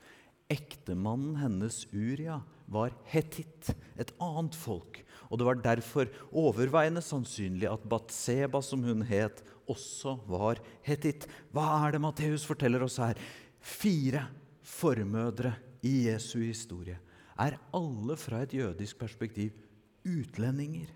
Ektemannen 0.51 1.37
hennes, 1.39 1.85
Uria, 1.95 2.41
var 2.67 2.91
hetitt, 3.13 3.71
et 3.95 4.11
annet 4.19 4.59
folk. 4.59 4.99
Og 5.31 5.39
det 5.39 5.47
var 5.47 5.63
derfor 5.63 6.11
overveiende 6.35 6.99
sannsynlig 6.99 7.71
at 7.71 7.87
Batseba, 7.87 8.59
som 8.59 8.83
hun 8.83 9.07
het, 9.07 9.39
også 9.71 10.17
var 10.27 10.59
hetitt. 10.83 11.29
Hva 11.55 11.85
er 11.85 11.95
det 11.95 12.03
Matteus 12.03 12.43
forteller 12.43 12.83
oss 12.83 12.99
her? 12.99 13.15
Fire 13.63 14.27
formødre 14.67 15.55
i 15.87 16.09
Jesu 16.09 16.41
historie 16.43 16.99
er 17.39 17.61
alle 17.71 18.19
fra 18.19 18.43
et 18.43 18.59
jødisk 18.59 18.99
perspektiv 18.99 19.55
utlendinger. 20.03 20.91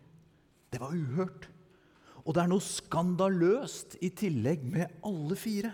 Det 0.76 0.82
var 0.84 0.92
uhørt. 0.92 1.46
Og 2.26 2.34
det 2.36 2.42
er 2.42 2.50
noe 2.52 2.64
skandaløst 2.64 3.96
i 4.04 4.10
tillegg 4.12 4.66
med 4.68 4.98
alle 5.08 5.38
fire. 5.40 5.72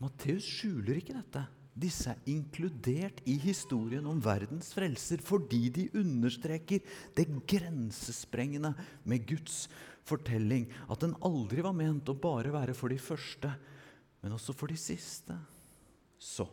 Matteus 0.00 0.46
skjuler 0.46 1.02
ikke 1.02 1.18
dette. 1.18 1.42
Disse 1.80 2.14
er 2.14 2.30
inkludert 2.32 3.20
i 3.28 3.36
historien 3.42 4.08
om 4.08 4.22
verdens 4.24 4.72
frelser 4.74 5.20
fordi 5.24 5.68
de 5.74 5.86
understreker 6.00 6.80
det 7.16 7.28
grensesprengende 7.48 8.72
med 9.04 9.28
Guds 9.28 9.66
fortelling. 10.08 10.70
At 10.88 11.04
den 11.04 11.14
aldri 11.26 11.60
var 11.66 11.76
ment 11.76 12.08
å 12.08 12.16
bare 12.16 12.54
være 12.56 12.76
for 12.76 12.92
de 12.92 12.98
første, 13.00 13.52
men 14.24 14.36
også 14.36 14.56
for 14.56 14.72
de 14.72 14.80
siste. 14.80 15.36
Så 16.16 16.48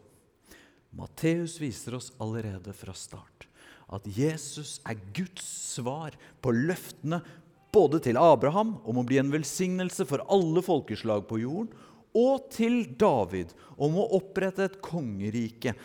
Matteus 0.99 1.61
viser 1.63 1.95
oss 1.95 2.11
allerede 2.23 2.75
fra 2.75 2.95
start 2.95 3.46
at 3.93 4.07
Jesus 4.11 4.77
er 4.87 4.99
Guds 5.15 5.45
svar 5.77 6.15
på 6.43 6.51
løftene 6.55 7.21
både 7.73 8.01
til 8.03 8.19
Abraham 8.19 8.75
om 8.87 8.99
å 8.99 9.05
bli 9.07 9.19
en 9.21 9.31
velsignelse 9.31 10.07
for 10.09 10.23
alle 10.33 10.63
folkeslag 10.65 11.27
på 11.29 11.41
jorden, 11.43 11.71
og 12.17 12.47
til 12.49 12.81
David 12.97 13.51
om 13.77 13.99
å 13.99 14.07
opprette 14.17 14.65
et 14.65 14.79
kongerike. 14.81 15.75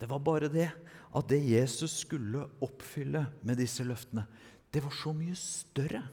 Det 0.00 0.08
var 0.08 0.22
bare 0.24 0.48
det 0.48 0.70
at 1.10 1.26
det 1.28 1.40
Jesus 1.42 1.98
skulle 2.04 2.46
oppfylle 2.64 3.26
med 3.44 3.60
disse 3.60 3.84
løftene, 3.84 4.24
det 4.70 4.82
var 4.84 4.94
så 4.94 5.12
mye 5.14 5.34
større. 5.36 6.04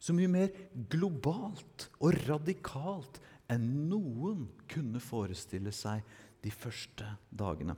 Så 0.00 0.12
mye 0.16 0.28
mer 0.28 0.50
globalt 0.92 1.86
og 2.00 2.16
radikalt 2.26 3.20
enn 3.52 3.64
noen 3.88 4.48
kunne 4.68 5.00
forestille 5.00 5.72
seg 5.72 6.02
de 6.44 6.52
første 6.52 7.06
dagene. 7.32 7.76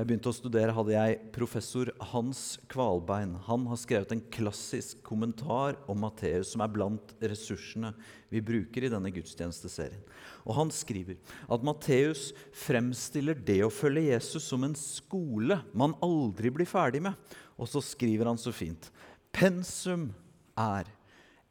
Jeg 0.00 0.06
begynte 0.08 0.30
å 0.30 0.32
studere, 0.32 0.72
hadde 0.72 0.94
jeg 0.94 1.16
professor 1.34 1.90
Hans 2.14 2.54
Kvalbein. 2.72 3.34
Han 3.44 3.66
har 3.68 3.76
skrevet 3.76 4.14
en 4.14 4.22
klassisk 4.32 5.02
kommentar 5.04 5.76
om 5.92 5.98
Matteus, 6.00 6.54
som 6.54 6.62
er 6.64 6.70
blant 6.72 7.12
ressursene 7.20 7.90
vi 8.32 8.40
bruker 8.40 8.86
i 8.86 8.88
denne 8.88 9.12
gudstjenesteserien. 9.12 10.00
Og 10.48 10.56
Han 10.56 10.72
skriver 10.72 11.18
at 11.52 11.66
Matteus 11.68 12.30
fremstiller 12.56 13.36
det 13.36 13.58
å 13.66 13.68
følge 13.68 14.06
Jesus 14.06 14.48
som 14.48 14.64
en 14.64 14.78
skole 14.78 15.60
man 15.76 15.92
aldri 16.00 16.48
blir 16.54 16.70
ferdig 16.70 17.04
med. 17.04 17.36
Og 17.60 17.68
så 17.68 17.84
skriver 17.84 18.32
han 18.32 18.40
så 18.40 18.54
fint 18.56 18.88
Pensum 19.36 20.14
er 20.56 20.88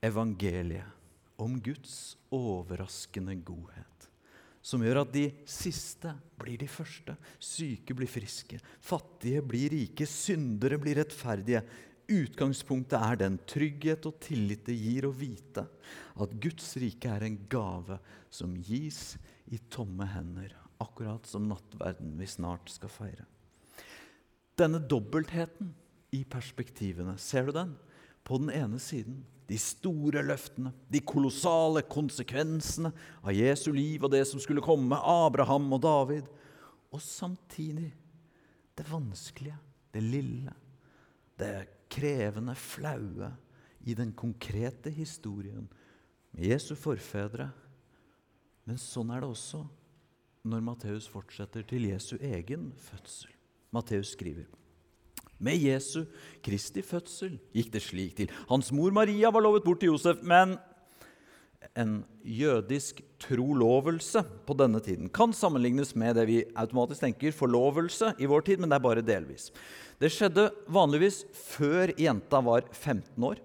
evangeliet 0.01 1.37
om 1.37 1.53
Guds 1.61 2.17
overraskende 2.33 3.37
godhet 3.45 3.88
som 4.61 4.83
gjør 4.83 5.03
at 5.03 5.13
de 5.13 5.25
siste 5.47 6.11
blir 6.39 6.59
de 6.61 6.67
første. 6.69 7.15
Syke 7.39 7.95
blir 7.97 8.09
friske, 8.11 8.59
fattige 8.83 9.43
blir 9.45 9.71
rike, 9.73 10.07
syndere 10.09 10.79
blir 10.81 10.99
rettferdige. 10.99 11.63
Utgangspunktet 12.09 12.97
er 12.97 13.19
den 13.21 13.37
trygghet 13.47 14.07
og 14.09 14.17
tillit 14.23 14.65
det 14.65 14.77
gir 14.79 15.05
å 15.05 15.13
vite 15.13 15.67
at 16.19 16.31
Guds 16.41 16.71
rike 16.81 17.11
er 17.11 17.27
en 17.27 17.37
gave 17.51 17.99
som 18.33 18.55
gis 18.57 19.13
i 19.53 19.59
tomme 19.71 20.07
hender, 20.09 20.55
akkurat 20.81 21.27
som 21.29 21.45
nattverden 21.49 22.15
vi 22.17 22.27
snart 22.29 22.71
skal 22.73 22.91
feire. 22.91 23.27
Denne 24.59 24.81
dobbeltheten 24.81 25.69
i 26.17 26.23
perspektivene, 26.27 27.15
ser 27.21 27.47
du 27.47 27.53
den? 27.55 27.77
På 28.23 28.37
den 28.41 28.51
ene 28.53 28.79
siden 28.81 29.23
de 29.49 29.57
store 29.57 30.21
løftene, 30.21 30.71
de 30.93 31.01
kolossale 31.01 31.81
konsekvensene 31.89 32.91
av 33.23 33.33
Jesu 33.33 33.71
liv 33.73 34.03
og 34.05 34.11
det 34.13 34.21
som 34.29 34.41
skulle 34.41 34.61
komme, 34.61 34.99
Abraham 34.99 35.71
og 35.73 35.81
David. 35.81 36.27
Og 36.93 37.01
samtidig 37.01 37.89
det 38.77 38.85
vanskelige, 38.89 39.57
det 39.93 40.03
lille, 40.05 40.53
det 41.39 41.53
krevende, 41.89 42.53
flaue 42.53 43.31
i 43.89 43.95
den 43.97 44.13
konkrete 44.13 44.93
historien 44.93 45.65
med 46.31 46.45
Jesu 46.51 46.75
forfedre. 46.77 47.49
Men 48.69 48.77
sånn 48.77 49.09
er 49.15 49.23
det 49.23 49.31
også 49.33 49.63
når 50.49 50.63
Matteus 50.63 51.09
fortsetter 51.09 51.65
til 51.67 51.89
Jesu 51.89 52.15
egen 52.21 52.69
fødsel. 52.77 53.33
Matteus 53.73 54.13
skriver 54.13 54.45
med 55.39 55.59
Jesu 55.59 56.03
Kristi 56.45 56.83
fødsel 56.85 57.37
gikk 57.55 57.71
det 57.73 57.83
slik 57.83 58.15
til. 58.17 58.33
Hans 58.49 58.71
mor 58.75 58.93
Maria 58.95 59.31
var 59.31 59.43
lovet 59.45 59.65
bort 59.65 59.81
til 59.81 59.93
Josef, 59.93 60.21
men 60.23 60.57
en 61.79 61.99
jødisk 62.23 63.01
trolovelse 63.21 64.23
på 64.47 64.55
denne 64.57 64.81
tiden. 64.83 65.09
Kan 65.11 65.33
sammenlignes 65.35 65.93
med 65.95 66.17
det 66.17 66.25
vi 66.29 66.39
automatisk 66.57 67.03
tenker 67.03 67.35
forlovelse 67.35 68.13
i 68.19 68.27
vår 68.29 68.45
tid, 68.47 68.59
men 68.59 68.71
det 68.71 68.79
er 68.79 68.87
bare 68.87 69.05
delvis. 69.05 69.49
Det 69.99 70.11
skjedde 70.13 70.49
vanligvis 70.71 71.23
før 71.35 71.93
jenta 71.99 72.41
var 72.43 72.67
15 72.71 73.29
år. 73.31 73.39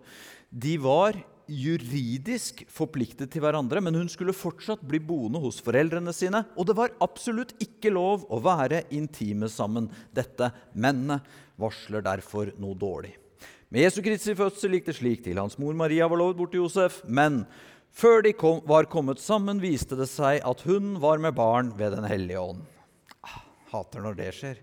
De 0.51 0.77
var 0.83 1.19
juridisk 1.51 2.63
forpliktet 2.73 3.31
til 3.33 3.43
hverandre, 3.45 3.83
men 3.85 3.97
hun 3.99 4.09
skulle 4.11 4.35
fortsatt 4.37 4.83
bli 4.87 5.01
boende 5.03 5.41
hos 5.43 5.61
foreldrene 5.65 6.13
sine. 6.17 6.45
Og 6.57 6.69
det 6.69 6.77
var 6.79 6.95
absolutt 7.05 7.55
ikke 7.63 7.93
lov 7.93 8.25
å 8.33 8.41
være 8.45 8.85
intime 8.95 9.51
sammen. 9.53 9.91
Dette 10.15 10.51
mennene 10.73 11.21
varsler 11.61 12.05
derfor 12.05 12.53
noe 12.61 12.79
dårlig. 12.79 13.15
Med 13.75 13.85
Jesu 13.85 14.01
Kristi 14.05 14.37
fødsel 14.39 14.77
gikk 14.77 14.89
det 14.89 14.97
slik 14.99 15.25
til. 15.25 15.41
Hans 15.41 15.59
mor 15.61 15.75
Maria 15.77 16.09
var 16.11 16.21
lovet 16.21 16.39
bort 16.39 16.53
til 16.55 16.63
Josef, 16.63 17.01
men 17.05 17.43
før 17.95 18.23
de 18.27 18.35
kom, 18.37 18.61
var 18.69 18.89
kommet 18.91 19.23
sammen, 19.23 19.63
viste 19.63 19.99
det 19.99 20.09
seg 20.11 20.41
at 20.47 20.65
hun 20.69 20.97
var 21.03 21.23
med 21.23 21.35
barn 21.37 21.73
ved 21.79 21.97
Den 21.97 22.07
hellige 22.09 22.41
ånd. 22.41 22.63
Ah, 23.27 23.43
hater 23.73 24.05
når 24.05 24.21
det 24.21 24.31
skjer. 24.39 24.63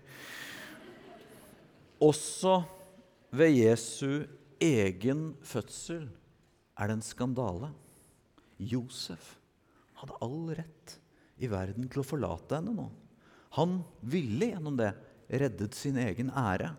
Også 2.02 2.62
ved 3.32 3.54
Jesu 3.54 4.24
egen 4.62 5.32
fødsel 5.46 6.08
er 6.82 6.90
det 6.90 6.98
en 6.98 7.06
skandale. 7.06 7.70
Josef 8.58 9.36
hadde 10.02 10.18
all 10.24 10.52
rett 10.58 10.98
i 11.42 11.50
verden 11.50 11.88
til 11.90 12.02
å 12.02 12.06
forlate 12.06 12.58
henne 12.58 12.74
nå. 12.74 12.88
Han 13.58 13.80
ville 14.00 14.52
gjennom 14.52 14.78
det 14.78 14.92
reddet 15.32 15.76
sin 15.76 15.98
egen 16.00 16.32
ære 16.34 16.72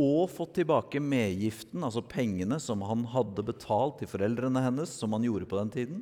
og 0.00 0.26
fått 0.32 0.56
tilbake 0.58 0.98
medgiften, 0.98 1.84
altså 1.86 2.02
pengene 2.02 2.58
som 2.58 2.82
han 2.82 3.04
hadde 3.12 3.44
betalt 3.46 4.00
til 4.00 4.10
foreldrene 4.10 4.64
hennes, 4.64 4.90
som 4.90 5.14
han 5.14 5.22
gjorde 5.22 5.46
på 5.46 5.58
den 5.60 5.70
tiden. 5.70 6.00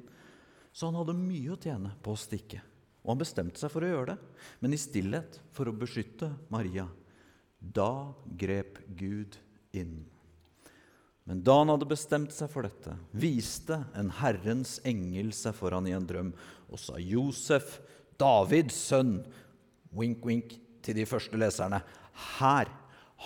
Så 0.73 0.89
han 0.89 0.97
hadde 0.97 1.17
mye 1.19 1.53
å 1.53 1.61
tjene 1.61 1.93
på 2.01 2.15
å 2.15 2.21
stikke. 2.21 2.63
Og 3.03 3.13
han 3.13 3.21
bestemte 3.21 3.61
seg 3.61 3.73
for 3.75 3.85
å 3.85 3.91
gjøre 3.91 4.15
det, 4.15 4.31
men 4.65 4.73
i 4.73 4.81
stillhet 4.81 5.37
for 5.53 5.69
å 5.69 5.77
beskytte 5.77 6.31
Maria. 6.53 6.87
Da 7.61 8.15
grep 8.25 8.81
Gud 8.97 9.37
inn. 9.77 10.07
Men 11.29 11.43
da 11.47 11.61
han 11.61 11.71
hadde 11.71 11.87
bestemt 11.87 12.35
seg 12.35 12.51
for 12.51 12.67
dette, 12.67 12.97
viste 13.15 13.79
en 13.99 14.11
Herrens 14.19 14.81
engel 14.89 15.31
seg 15.37 15.55
for 15.55 15.75
han 15.75 15.87
i 15.87 15.95
en 15.95 16.07
drøm 16.09 16.33
og 16.73 16.81
sa, 16.81 16.99
'Josef, 16.99 17.79
Davids 18.19 18.77
sønn' 18.91 19.21
Wink, 19.93 20.25
wink 20.25 20.55
til 20.83 20.97
de 20.97 21.05
første 21.09 21.37
leserne. 21.37 21.83
Her 22.39 22.71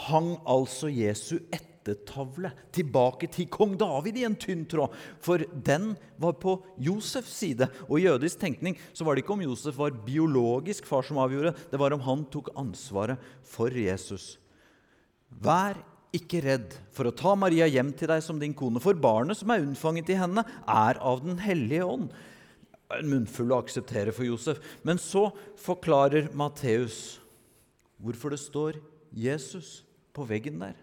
hang 0.06 0.32
altså 0.50 0.90
Jesu 0.90 1.38
ettertavle 1.54 2.50
tilbake 2.74 3.28
til 3.32 3.48
kong 3.52 3.76
David 3.78 4.18
i 4.18 4.24
en 4.26 4.34
tynn 4.34 4.64
tråd. 4.68 4.94
For 5.22 5.44
den 5.54 5.92
var 6.18 6.34
på 6.42 6.58
Josefs 6.82 7.36
side. 7.38 7.68
Og 7.86 8.00
i 8.00 8.06
jødisk 8.08 8.42
tenkning 8.42 8.78
så 8.92 9.06
var 9.06 9.14
det 9.14 9.24
ikke 9.24 9.36
om 9.36 9.46
Josef 9.46 9.78
var 9.78 9.94
biologisk 10.06 10.88
far 10.90 11.06
som 11.06 11.22
avgjorde, 11.22 11.54
det 11.70 11.80
var 11.80 11.94
om 11.94 12.02
han 12.02 12.26
tok 12.34 12.50
ansvaret 12.58 13.22
for 13.46 13.70
Jesus. 13.70 14.34
Vær 15.30 15.78
ikke 16.16 16.40
redd 16.44 16.76
for 16.94 17.08
å 17.08 17.14
ta 17.14 17.34
Maria 17.38 17.68
hjem 17.70 17.92
til 17.96 18.10
deg 18.10 18.22
som 18.24 18.40
din 18.40 18.54
kone, 18.56 18.82
for 18.82 18.98
barnet 18.98 19.38
som 19.38 19.52
er 19.52 19.64
unnfanget 19.64 20.10
i 20.14 20.18
henne, 20.20 20.44
er 20.66 21.00
av 21.00 21.22
Den 21.24 21.38
hellige 21.42 21.86
ånd. 21.86 22.08
En 22.96 23.10
munnfull 23.10 23.52
å 23.54 23.60
akseptere 23.64 24.14
for 24.14 24.26
Josef. 24.28 24.60
Men 24.86 25.00
så 25.02 25.28
forklarer 25.58 26.30
Matteus 26.36 27.18
hvorfor 28.02 28.34
det 28.34 28.40
står 28.42 28.80
Jesus 29.16 29.80
på 30.14 30.26
veggen 30.28 30.60
der. 30.62 30.76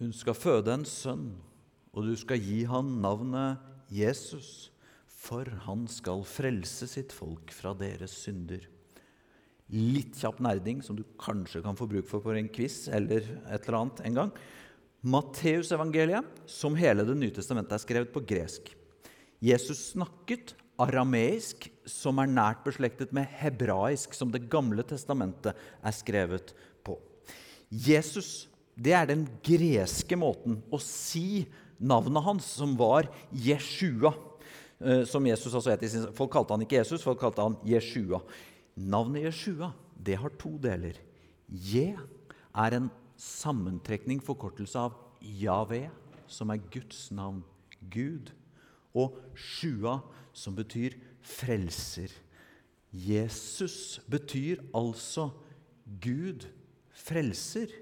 Hun 0.00 0.12
skal 0.16 0.36
føde 0.36 0.74
en 0.74 0.86
sønn, 0.88 1.28
og 1.94 2.08
du 2.08 2.14
skal 2.18 2.42
gi 2.42 2.64
han 2.66 2.96
navnet 3.02 3.62
Jesus, 3.94 4.70
for 5.06 5.48
han 5.66 5.86
skal 5.88 6.24
frelse 6.26 6.88
sitt 6.90 7.14
folk 7.14 7.52
fra 7.54 7.72
deres 7.78 8.16
synder. 8.24 8.64
Litt 9.74 10.20
kjapp 10.20 10.38
nerding 10.44 10.82
som 10.86 10.96
du 10.96 11.02
kanskje 11.20 11.62
kan 11.64 11.76
få 11.78 11.88
bruk 11.90 12.06
for 12.06 12.22
på 12.22 12.34
en 12.36 12.50
quiz 12.52 12.84
eller 12.88 13.26
et 13.50 13.66
eller 13.66 13.78
annet 13.80 14.04
en 14.06 14.20
gang. 14.20 14.32
Matteusevangeliet, 15.04 16.24
som 16.46 16.76
hele 16.78 17.04
Det 17.04 17.16
nye 17.18 17.34
testamentet, 17.34 17.74
er 17.74 17.82
skrevet 17.82 18.12
på 18.14 18.22
gresk. 18.24 18.70
Jesus 19.44 19.90
snakket 19.92 20.54
arameisk, 20.80 21.68
som 21.84 22.18
er 22.22 22.30
nært 22.30 22.64
beslektet 22.64 23.12
med 23.12 23.28
hebraisk, 23.42 24.14
som 24.14 24.30
Det 24.30 24.46
gamle 24.48 24.82
testamentet 24.82 25.52
er 25.82 25.92
skrevet 25.92 26.54
på. 26.82 26.96
Jesus 27.68 28.48
det 28.74 28.94
er 28.94 29.06
den 29.10 29.26
greske 29.46 30.16
måten 30.18 30.58
å 30.74 30.80
si 30.82 31.44
navnet 31.78 32.24
hans, 32.26 32.48
som 32.58 32.74
var 32.78 33.06
Jeshua. 33.30 34.14
Eh, 34.80 35.04
som 35.06 35.26
Jesus 35.26 35.54
altså 35.54 35.70
het 35.70 36.16
Folk 36.18 36.32
kalte 36.34 36.56
han 36.56 36.64
ikke 36.64 36.80
Jesus, 36.80 37.04
folk 37.04 37.20
kalte 37.22 37.44
han 37.44 37.56
Jeshua. 37.66 38.20
Navnet 38.76 39.28
Jeshua 39.28 39.72
det 40.04 40.18
har 40.18 40.32
to 40.40 40.56
deler. 40.58 40.98
Je 41.48 41.94
er 42.54 42.76
en 42.76 42.90
sammentrekning, 43.16 44.22
forkortelse 44.22 44.78
av 44.78 44.96
Yahweh, 45.22 45.88
som 46.26 46.50
er 46.50 46.62
Guds 46.72 47.10
navn, 47.14 47.42
Gud. 47.90 48.32
Og 48.94 49.18
Shua, 49.34 49.98
som 50.32 50.56
betyr 50.56 50.96
frelser. 51.22 52.12
Jesus 52.92 54.00
betyr 54.10 54.62
altså 54.74 55.30
Gud 56.02 56.46
frelser? 56.94 57.72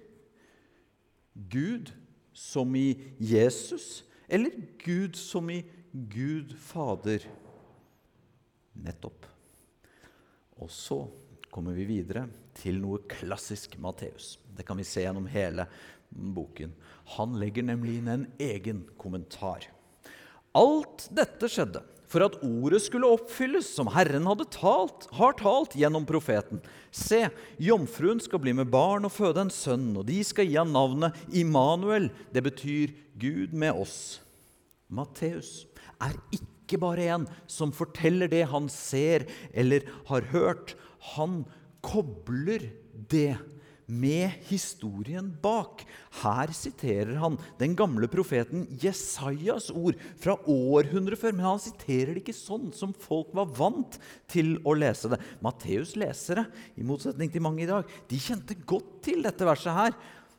Gud 1.50 1.92
som 2.32 2.74
i 2.76 2.96
Jesus, 3.20 4.04
eller 4.28 4.50
Gud 4.84 5.16
som 5.16 5.50
i 5.50 5.62
Gud 5.92 6.56
Fader? 6.56 7.28
Nettopp. 8.74 9.31
Og 10.62 10.70
så 10.70 11.02
kommer 11.52 11.74
vi 11.76 11.88
videre 11.88 12.28
til 12.56 12.78
noe 12.80 13.02
klassisk 13.10 13.74
Matteus. 13.82 14.36
Det 14.54 14.64
kan 14.68 14.78
vi 14.78 14.86
se 14.86 15.04
gjennom 15.04 15.26
hele 15.32 15.66
boken. 16.12 16.74
Han 17.16 17.38
legger 17.40 17.66
nemlig 17.66 17.98
inn 17.98 18.10
en 18.12 18.26
egen 18.40 18.84
kommentar. 19.00 19.66
Alt 20.56 21.08
dette 21.16 21.48
skjedde 21.50 21.82
for 22.12 22.26
at 22.26 22.36
ordet 22.44 22.82
skulle 22.84 23.08
oppfylles, 23.08 23.70
som 23.72 23.88
Herren 23.94 24.26
hadde 24.28 24.44
talt, 24.52 25.06
har 25.16 25.32
talt 25.38 25.76
gjennom 25.80 26.04
profeten. 26.08 26.60
Se, 26.92 27.24
jomfruen 27.56 28.20
skal 28.20 28.42
bli 28.42 28.52
med 28.56 28.68
barn 28.72 29.08
og 29.08 29.14
føde 29.14 29.46
en 29.46 29.52
sønn, 29.52 29.94
og 29.96 30.04
de 30.10 30.18
skal 30.26 30.48
gi 30.48 30.58
ham 30.60 30.74
navnet 30.74 31.16
Immanuel. 31.32 32.10
Det 32.34 32.44
betyr 32.44 32.92
Gud 33.16 33.56
med 33.56 33.80
oss. 33.80 34.20
Matteus 34.92 35.62
er 36.04 36.18
ikke 36.34 36.51
bare 36.80 37.08
en 37.14 37.26
som 37.50 37.74
forteller 37.74 38.30
det 38.32 38.44
han 38.52 38.68
ser 38.72 39.26
eller 39.52 39.84
har 40.08 40.28
hørt. 40.32 40.76
Han 41.16 41.42
kobler 41.84 42.70
det 43.10 43.34
med 43.92 44.30
historien 44.48 45.28
bak. 45.42 45.82
Her 46.22 46.52
siterer 46.56 47.16
han 47.20 47.36
den 47.60 47.74
gamle 47.76 48.08
profeten 48.10 48.64
Jesajas 48.82 49.68
ord 49.74 49.98
fra 50.20 50.36
århundret 50.48 51.20
før. 51.20 51.36
Men 51.36 51.50
han 51.50 51.62
siterer 51.62 52.14
det 52.14 52.22
ikke 52.22 52.36
sånn 52.36 52.70
som 52.76 52.94
folk 52.96 53.32
var 53.36 53.50
vant 53.58 53.98
til 54.32 54.54
å 54.64 54.76
lese 54.78 55.12
det. 55.12 55.20
Matteus' 55.44 55.96
lesere, 56.00 56.46
i 56.78 56.86
motsetning 56.86 57.32
til 57.32 57.44
mange 57.44 57.66
i 57.66 57.70
dag, 57.70 57.88
de 58.08 58.20
kjente 58.22 58.56
godt 58.64 59.00
til 59.08 59.24
dette 59.26 59.48
verset 59.48 59.76
her. 59.76 59.96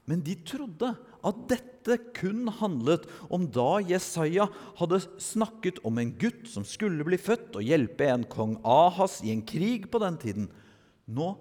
Men 0.09 0.23
de 0.23 0.35
trodde 0.47 0.95
at 1.23 1.39
dette 1.51 1.97
kun 2.15 2.47
handlet 2.59 3.05
om 3.33 3.45
da 3.51 3.79
Jesaja 3.83 4.47
hadde 4.79 5.01
snakket 5.21 5.81
om 5.87 5.99
en 5.99 6.13
gutt 6.19 6.45
som 6.51 6.65
skulle 6.67 7.05
bli 7.07 7.19
født 7.19 7.57
og 7.59 7.67
hjelpe 7.67 8.07
en 8.11 8.25
kong 8.29 8.57
Ahas 8.67 9.21
i 9.23 9.31
en 9.33 9.43
krig 9.47 9.89
på 9.91 10.01
den 10.03 10.19
tiden. 10.21 10.49
Nå 11.07 11.33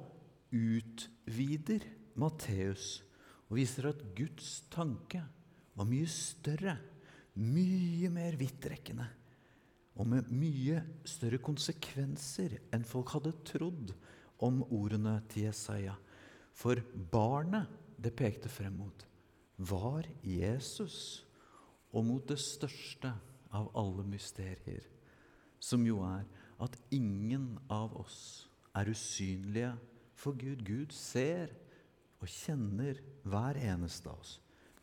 utvider 0.52 1.86
Matteus 2.18 3.00
og 3.48 3.58
viser 3.58 3.90
at 3.90 4.02
Guds 4.16 4.62
tanke 4.72 5.22
var 5.76 5.88
mye 5.88 6.08
større, 6.10 6.76
mye 7.36 8.10
mer 8.12 8.36
vidtrekkende 8.40 9.08
og 10.00 10.08
med 10.08 10.30
mye 10.32 10.80
større 11.08 11.40
konsekvenser 11.42 12.56
enn 12.72 12.84
folk 12.88 13.12
hadde 13.16 13.34
trodd 13.44 13.92
om 14.42 14.62
ordene 14.72 15.18
til 15.32 15.48
Jesaja. 15.48 15.94
For 16.56 16.80
barnet 17.12 17.68
det 18.02 18.14
pekte 18.16 18.50
frem 18.52 18.74
mot, 18.80 19.04
var 19.56 20.08
Jesus, 20.24 21.26
og 21.92 22.06
mot 22.08 22.24
det 22.28 22.38
største 22.40 23.12
av 23.52 23.68
alle 23.76 24.04
mysterier, 24.08 24.86
som 25.62 25.84
jo 25.86 26.00
er 26.06 26.24
at 26.62 26.78
ingen 26.94 27.56
av 27.70 27.94
oss 28.00 28.48
er 28.78 28.88
usynlige 28.88 29.74
for 30.18 30.38
Gud. 30.38 30.64
Gud 30.64 30.94
ser 30.96 31.52
og 32.22 32.30
kjenner 32.30 33.00
hver 33.26 33.58
eneste 33.60 34.10
av 34.10 34.22
oss. 34.22 34.38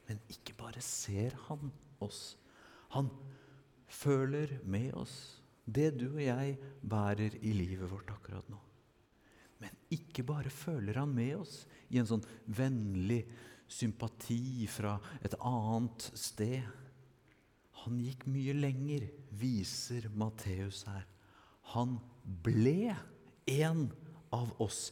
Men 0.09 0.21
ikke 0.31 0.55
bare 0.59 0.81
ser 0.83 1.35
han 1.47 1.71
oss. 2.03 2.35
Han 2.95 3.11
føler 3.89 4.57
med 4.65 4.93
oss 4.97 5.15
det 5.69 5.91
du 5.99 6.07
og 6.09 6.23
jeg 6.23 6.57
bærer 6.81 7.35
i 7.45 7.53
livet 7.53 7.89
vårt 7.91 8.09
akkurat 8.13 8.47
nå. 8.49 8.59
Men 9.59 9.75
ikke 9.93 10.23
bare 10.23 10.51
føler 10.53 10.97
han 11.01 11.11
med 11.13 11.35
oss 11.41 11.61
i 11.91 11.99
en 11.99 12.07
sånn 12.09 12.23
vennlig 12.47 13.25
sympati 13.69 14.67
fra 14.69 14.97
et 15.23 15.35
annet 15.45 16.09
sted. 16.17 16.65
Han 17.85 17.99
gikk 18.03 18.25
mye 18.29 18.55
lenger, 18.57 19.05
viser 19.39 20.09
Matteus 20.17 20.83
her. 20.89 21.05
Han 21.75 21.97
ble 22.43 22.95
en 23.49 23.87
av 24.35 24.51
oss. 24.61 24.89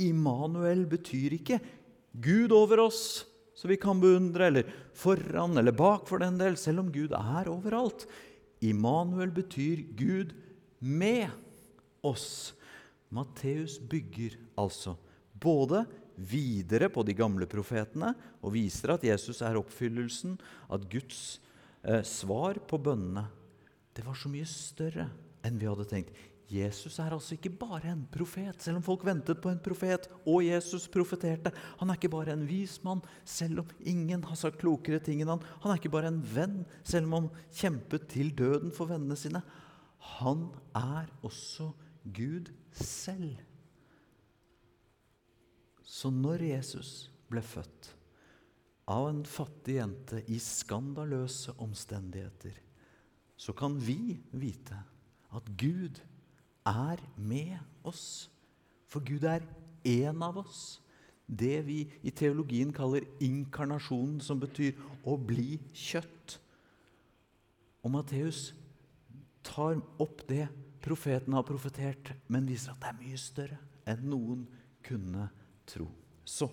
Immanuel 0.00 0.86
betyr 0.88 1.36
ikke 1.40 1.58
Gud 2.20 2.52
over 2.54 2.86
oss, 2.86 3.24
så 3.54 3.68
vi 3.68 3.76
kan 3.80 4.00
beundre, 4.00 4.48
eller 4.48 4.70
foran 4.96 5.58
eller 5.60 5.74
bak 5.76 6.06
for 6.08 6.22
den 6.22 6.38
del, 6.40 6.56
selv 6.56 6.84
om 6.84 6.92
Gud 6.92 7.12
er 7.16 7.50
overalt. 7.50 8.06
Immanuel 8.64 9.32
betyr 9.34 9.82
Gud 9.96 10.32
med 10.78 11.28
oss. 12.04 12.54
Matteus 13.10 13.78
bygger 13.90 14.36
altså 14.60 14.94
både 15.40 15.84
videre 16.20 16.90
på 16.92 17.04
de 17.06 17.16
gamle 17.16 17.48
profetene 17.50 18.12
og 18.40 18.54
viser 18.54 18.94
at 18.94 19.04
Jesus 19.06 19.40
er 19.46 19.58
oppfyllelsen, 19.60 20.36
at 20.68 20.86
Guds 20.92 21.40
eh, 21.82 22.02
svar 22.06 22.60
på 22.68 22.80
bønnene 22.80 23.26
det 23.96 24.04
var 24.06 24.14
så 24.16 24.30
mye 24.30 24.46
større 24.46 25.08
enn 25.44 25.58
vi 25.58 25.66
hadde 25.68 25.88
tenkt. 25.88 26.14
Jesus 26.50 26.96
er 26.98 27.14
altså 27.14 27.36
ikke 27.36 27.52
bare 27.60 27.92
en 27.92 28.02
profet, 28.10 28.58
selv 28.62 28.80
om 28.80 28.84
folk 28.84 29.04
ventet 29.06 29.38
på 29.42 29.52
en 29.52 29.60
profet, 29.62 30.08
og 30.26 30.42
Jesus 30.42 30.88
profeterte. 30.90 31.52
Han 31.78 31.90
er 31.90 31.98
ikke 31.98 32.10
bare 32.10 32.34
en 32.34 32.42
vis 32.48 32.80
mann, 32.82 33.02
selv 33.22 33.62
om 33.62 33.74
ingen 33.86 34.24
har 34.26 34.38
sagt 34.38 34.58
klokere 34.62 34.98
ting 35.04 35.22
enn 35.22 35.30
han. 35.30 35.44
Han 35.62 35.72
er 35.72 35.78
ikke 35.78 35.92
bare 35.94 36.10
en 36.10 36.18
venn, 36.34 36.64
selv 36.82 37.06
om 37.06 37.16
han 37.18 37.28
kjempet 37.54 38.08
til 38.10 38.32
døden 38.34 38.74
for 38.74 38.90
vennene 38.90 39.18
sine. 39.18 39.44
Han 40.18 40.48
er 40.74 41.06
også 41.22 41.70
Gud 42.02 42.50
selv. 42.74 43.38
Så 45.90 46.10
når 46.14 46.44
Jesus 46.46 47.08
ble 47.30 47.42
født 47.42 47.88
av 48.90 49.08
en 49.08 49.24
fattig 49.26 49.80
jente 49.80 50.20
i 50.30 50.38
skandaløse 50.42 51.56
omstendigheter, 51.62 52.54
så 53.40 53.54
kan 53.56 53.74
vi 53.74 54.20
vite 54.30 54.78
at 55.34 55.48
Gud 55.58 55.98
er 56.66 57.02
med 57.16 57.56
oss. 57.86 58.28
For 58.90 59.02
Gud 59.02 59.24
er 59.26 59.42
én 59.86 60.22
av 60.22 60.38
oss. 60.44 60.78
Det 61.26 61.60
vi 61.66 61.80
i 62.06 62.12
teologien 62.14 62.72
kaller 62.74 63.06
inkarnasjonen, 63.22 64.18
som 64.22 64.38
betyr 64.42 64.78
å 65.06 65.16
bli 65.16 65.58
kjøtt. 65.74 66.38
Og 67.82 67.94
Matteus 67.94 68.50
tar 69.46 69.78
opp 70.02 70.26
det 70.28 70.46
profeten 70.82 71.34
har 71.34 71.46
profetert, 71.46 72.14
men 72.28 72.48
viser 72.50 72.74
at 72.74 72.82
det 72.82 72.90
er 72.90 72.98
mye 73.02 73.20
større 73.20 73.60
enn 73.90 74.08
noen 74.10 74.46
kunne 74.86 75.28
tro. 75.70 75.86
Så 76.26 76.50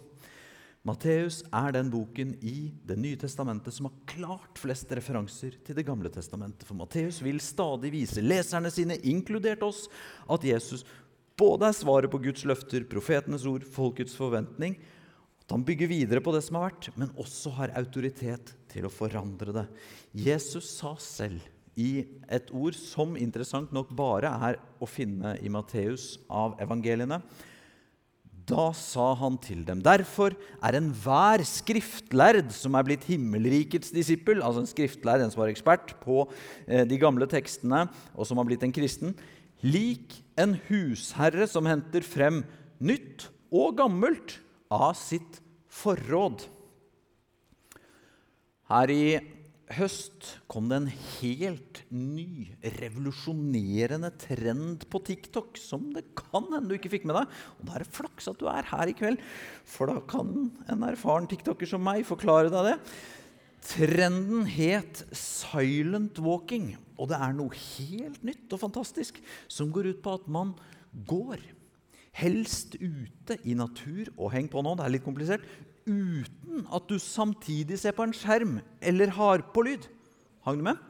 Matteus 0.87 1.41
er 1.51 1.73
den 1.75 1.89
boken 1.91 2.35
i 2.39 2.71
Det 2.87 2.95
nye 2.99 3.17
testamentet 3.19 3.75
som 3.75 3.89
har 3.89 3.97
klart 4.07 4.59
flest 4.61 4.91
referanser 4.95 5.57
til 5.65 5.75
Det 5.75 5.85
gamle 5.87 6.11
testamentet. 6.13 6.63
For 6.67 6.77
Matteus 6.79 7.19
vil 7.25 7.41
stadig 7.43 7.91
vise 7.91 8.23
leserne 8.23 8.71
sine, 8.71 8.99
inkludert 9.03 9.65
oss, 9.67 9.87
at 10.29 10.45
Jesus 10.47 10.85
både 11.37 11.67
er 11.67 11.75
svaret 11.75 12.11
på 12.11 12.21
Guds 12.23 12.45
løfter, 12.47 12.87
profetenes 12.89 13.45
ord, 13.49 13.65
folkets 13.67 14.15
forventning, 14.17 14.77
at 15.43 15.53
han 15.53 15.65
bygger 15.67 15.91
videre 15.91 16.23
på 16.23 16.31
det 16.33 16.41
som 16.43 16.57
har 16.57 16.71
vært, 16.71 16.89
men 16.97 17.11
også 17.19 17.53
har 17.59 17.75
autoritet 17.79 18.55
til 18.71 18.87
å 18.87 18.91
forandre 18.91 19.53
det. 19.55 19.67
Jesus 20.11 20.71
sa 20.79 20.95
selv 20.99 21.43
i 21.77 22.07
et 22.33 22.49
ord 22.57 22.75
som 22.75 23.13
interessant 23.19 23.71
nok 23.75 23.91
bare 23.95 24.31
er 24.49 24.57
å 24.81 24.89
finne 24.89 25.35
i 25.45 25.51
Matteus 25.53 26.15
av 26.27 26.57
evangeliene. 26.63 27.21
Da 28.47 28.69
sa 28.71 29.11
han 29.19 29.35
til 29.43 29.65
dem.: 29.67 29.81
Derfor 29.83 30.31
er 30.63 30.77
enhver 30.77 31.43
skriftlærd 31.43 32.53
som 32.55 32.77
er 32.79 32.85
blitt 32.87 33.07
himmelrikets 33.09 33.91
disippel, 33.91 34.39
altså 34.39 34.63
en 34.63 34.69
skriftlærd, 34.69 35.21
en 35.21 35.33
som 35.33 35.43
var 35.43 35.51
ekspert 35.51 35.97
på 36.03 36.23
eh, 36.67 36.85
de 36.87 36.99
gamle 37.01 37.27
tekstene, 37.27 37.85
og 38.15 38.27
som 38.27 38.39
har 38.39 38.47
blitt 38.47 38.63
en 38.63 38.75
kristen, 38.75 39.17
lik 39.65 40.21
en 40.39 40.55
husherre 40.69 41.47
som 41.49 41.67
henter 41.67 42.05
frem 42.05 42.45
nytt 42.79 43.27
og 43.51 43.75
gammelt 43.81 44.37
av 44.71 44.93
sitt 44.95 45.41
forråd. 45.67 46.45
Her 48.71 48.91
i 48.91 49.03
høst 49.75 50.29
kom 50.47 50.69
det 50.69 50.77
en 50.79 50.87
helt 50.89 51.81
ny, 51.91 52.53
revolusjonerende 52.77 54.13
trend 54.21 54.85
på 54.91 55.01
TikTok 55.09 55.59
som 55.59 55.89
det 55.95 56.05
kan 56.17 56.47
hende 56.53 56.71
du 56.71 56.77
ikke 56.77 56.93
fikk 56.93 57.07
med 57.09 57.17
deg. 57.19 57.35
Og 57.59 57.67
da 57.67 57.75
er 57.75 57.83
det 57.83 57.95
flaks 57.97 58.29
at 58.31 58.39
du 58.39 58.47
er 58.51 58.69
her 58.71 58.91
i 58.91 58.95
kveld, 58.97 59.19
for 59.67 59.91
da 59.91 59.99
kan 60.07 60.49
en 60.71 60.87
erfaren 60.87 61.27
tiktoker 61.29 61.69
som 61.69 61.83
meg 61.83 62.07
forklare 62.07 62.51
deg 62.53 62.71
det. 62.71 62.77
Trenden 63.67 64.45
het 64.47 65.03
'silent 65.11 66.19
walking', 66.23 66.77
og 66.97 67.09
det 67.09 67.19
er 67.19 67.33
noe 67.33 67.51
helt 67.51 68.23
nytt 68.23 68.53
og 68.53 68.63
fantastisk 68.63 69.19
som 69.47 69.71
går 69.71 69.91
ut 69.91 70.01
på 70.01 70.13
at 70.13 70.27
man 70.27 70.55
går, 71.05 71.41
helst 72.17 72.75
ute 72.79 73.37
i 73.43 73.53
natur 73.53 74.07
og 74.17 74.31
heng 74.31 74.47
på 74.49 74.61
nå, 74.63 74.75
det 74.77 74.85
er 74.85 74.93
litt 74.95 75.05
komplisert, 75.05 75.43
uten 75.87 76.65
at 76.73 76.89
du 76.89 76.97
samtidig 77.01 77.79
ser 77.81 77.95
på 77.97 78.05
en 78.05 78.15
skjerm 78.15 78.59
eller 78.83 79.13
har 79.17 79.45
på 79.53 79.63
lyd. 79.65 79.87
Hang 80.45 80.59
du 80.59 80.67
med? 80.67 80.83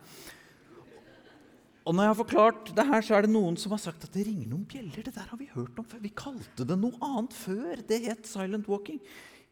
Og 1.88 1.96
når 1.96 2.04
jeg 2.04 2.12
har 2.12 2.20
forklart 2.20 2.70
det 2.76 2.84
her, 2.90 3.04
så 3.06 3.16
er 3.16 3.24
det 3.24 3.32
noen 3.32 3.56
som 3.60 3.72
har 3.72 3.80
sagt 3.80 4.04
at 4.04 4.12
det 4.12 4.26
ringer 4.28 4.50
noen 4.52 4.66
bjeller. 4.68 5.06
Det 5.06 5.14
der 5.16 5.30
har 5.30 5.40
vi 5.40 5.48
hørt 5.54 5.78
om 5.80 5.86
før. 5.88 6.04
Vi 6.04 6.12
kalte 6.12 6.68
det 6.68 6.76
noe 6.82 7.00
annet 7.00 7.36
før. 7.38 7.80
Det 7.88 8.02
het 8.04 8.28
silent 8.28 8.68
walking. 8.68 9.00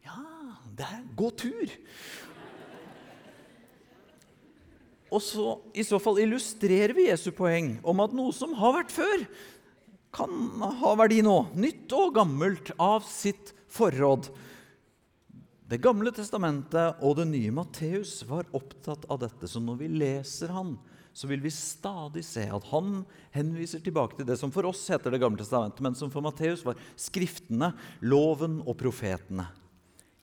Ja, 0.04 0.20
det 0.76 0.84
er 0.84 1.06
gå 1.16 1.30
tur. 1.32 1.72
Og 5.06 5.22
så, 5.22 5.46
I 5.72 5.86
så 5.86 6.00
fall 6.02 6.20
illustrerer 6.20 6.92
vi 6.96 7.08
Jesu 7.08 7.30
poeng 7.32 7.76
om 7.86 8.02
at 8.04 8.12
noe 8.16 8.34
som 8.36 8.52
har 8.58 8.74
vært 8.82 8.92
før, 8.92 9.24
kan 10.16 10.60
ha 10.80 10.92
verdi 11.00 11.22
nå. 11.24 11.38
Nytt 11.56 11.92
og 11.96 12.14
gammelt 12.16 12.72
av 12.76 13.04
sitt 13.08 13.52
forråd. 13.72 14.28
Det 15.66 15.80
gamle 15.82 16.12
testamentet 16.14 17.00
og 17.02 17.16
det 17.18 17.24
nye 17.26 17.50
Matteus 17.54 18.20
var 18.28 18.46
opptatt 18.54 19.02
av 19.10 19.18
dette. 19.24 19.48
Så 19.50 19.58
når 19.58 19.80
vi 19.80 19.88
leser 19.98 20.52
han, 20.54 20.76
så 21.16 21.26
vil 21.26 21.40
vi 21.42 21.50
stadig 21.50 22.22
se 22.28 22.44
at 22.52 22.68
han 22.70 23.00
henviser 23.34 23.82
tilbake 23.82 24.18
til 24.18 24.28
det 24.28 24.36
som 24.38 24.52
for 24.54 24.68
oss 24.68 24.84
heter 24.92 25.10
Det 25.10 25.18
gamle 25.22 25.40
testamentet, 25.40 25.82
men 25.82 25.96
som 25.98 26.12
for 26.12 26.22
Matteus 26.22 26.62
var 26.66 26.78
skriftene, 27.00 27.72
loven 28.04 28.60
og 28.62 28.76
profetene. 28.78 29.48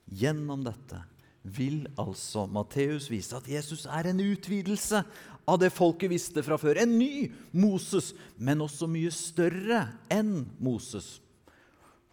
Gjennom 0.08 0.64
dette 0.64 1.02
vil 1.44 1.82
altså 2.00 2.46
Matteus 2.48 3.10
vise 3.12 3.36
at 3.36 3.48
Jesus 3.50 3.84
er 3.84 4.08
en 4.08 4.22
utvidelse 4.24 5.02
av 5.44 5.60
det 5.60 5.74
folket 5.76 6.08
visste 6.14 6.44
fra 6.46 6.56
før. 6.56 6.80
En 6.80 6.96
ny 6.96 7.28
Moses, 7.52 8.14
men 8.40 8.64
også 8.64 8.88
mye 8.88 9.12
større 9.12 9.82
enn 10.08 10.46
Moses. 10.56 11.18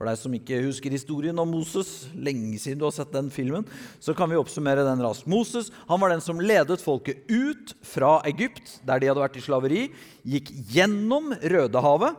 For 0.02 0.10
deg 0.10 0.18
som 0.18 0.34
ikke 0.34 0.64
husker 0.66 0.90
historien 0.96 1.38
om 1.38 1.52
Moses, 1.54 2.08
lenge 2.18 2.58
siden 2.58 2.80
du 2.82 2.88
har 2.88 2.94
sett 2.96 3.12
den 3.14 3.28
filmen, 3.30 3.68
så 4.02 4.16
kan 4.18 4.32
vi 4.32 4.38
oppsummere 4.40 4.82
den 4.82 5.04
raskt. 5.06 5.28
Moses 5.30 5.68
han 5.86 6.00
var 6.02 6.10
den 6.10 6.24
som 6.26 6.40
ledet 6.42 6.82
folket 6.82 7.20
ut 7.30 7.76
fra 7.86 8.16
Egypt, 8.26 8.80
der 8.82 8.98
de 8.98 9.12
hadde 9.12 9.22
vært 9.22 9.36
i 9.38 9.44
slaveri, 9.46 9.84
gikk 10.26 10.50
gjennom 10.74 11.36
Rødehavet, 11.38 12.18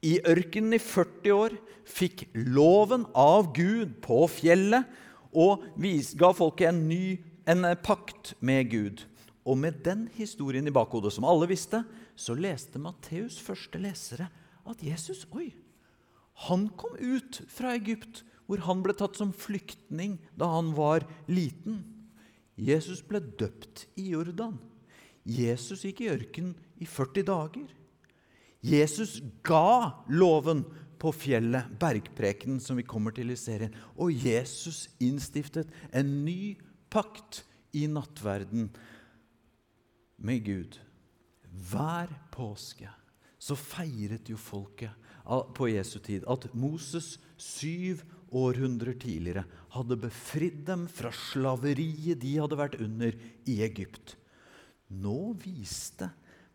i 0.00 0.14
ørkenen 0.32 0.78
i 0.78 0.80
40 0.80 1.34
år, 1.36 1.56
fikk 1.84 2.22
loven 2.32 3.04
av 3.12 3.50
Gud 3.52 3.98
på 4.04 4.22
fjellet 4.32 4.88
og 5.36 5.66
ga 6.16 6.30
folket 6.32 6.70
en 6.70 6.86
ny 6.88 7.18
en 7.44 7.66
pakt 7.84 8.32
med 8.40 8.70
Gud. 8.72 9.04
Og 9.44 9.60
med 9.60 9.84
den 9.84 10.06
historien 10.16 10.64
i 10.64 10.72
bakhodet, 10.72 11.12
som 11.12 11.28
alle 11.28 11.50
visste, 11.52 11.82
så 12.16 12.32
leste 12.32 12.80
Matteus' 12.80 13.42
første 13.44 13.76
lesere 13.84 14.30
at 14.64 14.88
Jesus 14.88 15.26
Oi! 15.36 15.50
Han 16.48 16.68
kom 16.76 16.96
ut 16.98 17.42
fra 17.48 17.74
Egypt, 17.78 18.24
hvor 18.46 18.60
han 18.66 18.82
ble 18.84 18.94
tatt 18.96 19.16
som 19.16 19.32
flyktning 19.32 20.18
da 20.36 20.50
han 20.56 20.72
var 20.76 21.06
liten. 21.30 21.82
Jesus 22.60 23.00
ble 23.06 23.22
døpt 23.22 23.86
i 24.00 24.10
Jordan. 24.12 24.58
Jesus 25.24 25.86
gikk 25.86 26.04
i 26.04 26.10
ørkenen 26.12 26.54
i 26.82 26.86
40 26.86 27.26
dager. 27.30 27.68
Jesus 28.64 29.18
ga 29.44 30.04
loven 30.08 30.64
på 31.00 31.12
fjellet, 31.12 31.68
bergprekenen 31.80 32.60
som 32.62 32.78
vi 32.78 32.86
kommer 32.88 33.14
til 33.16 33.32
i 33.32 33.38
serien. 33.38 33.74
Og 34.00 34.12
Jesus 34.12 34.86
innstiftet 35.02 35.70
en 35.92 36.12
ny 36.24 36.54
pakt 36.92 37.42
i 37.76 37.86
nattverden 37.90 38.70
med 40.24 40.44
Gud. 40.46 40.78
Hver 41.44 42.12
påske 42.32 42.88
så 43.38 43.56
feiret 43.58 44.30
jo 44.30 44.38
folket 44.40 45.03
på 45.24 45.68
Jesu 45.72 45.98
tid 46.04 46.26
at 46.28 46.46
Moses 46.52 47.14
syv 47.40 48.02
århundrer 48.34 48.96
tidligere 49.00 49.44
hadde 49.74 49.96
befridd 50.02 50.64
dem 50.68 50.84
fra 50.90 51.12
slaveriet 51.14 52.20
de 52.22 52.34
hadde 52.36 52.58
vært 52.58 52.76
under 52.82 53.16
i 53.48 53.60
Egypt. 53.64 54.16
Nå 54.92 55.32
viste 55.40 56.10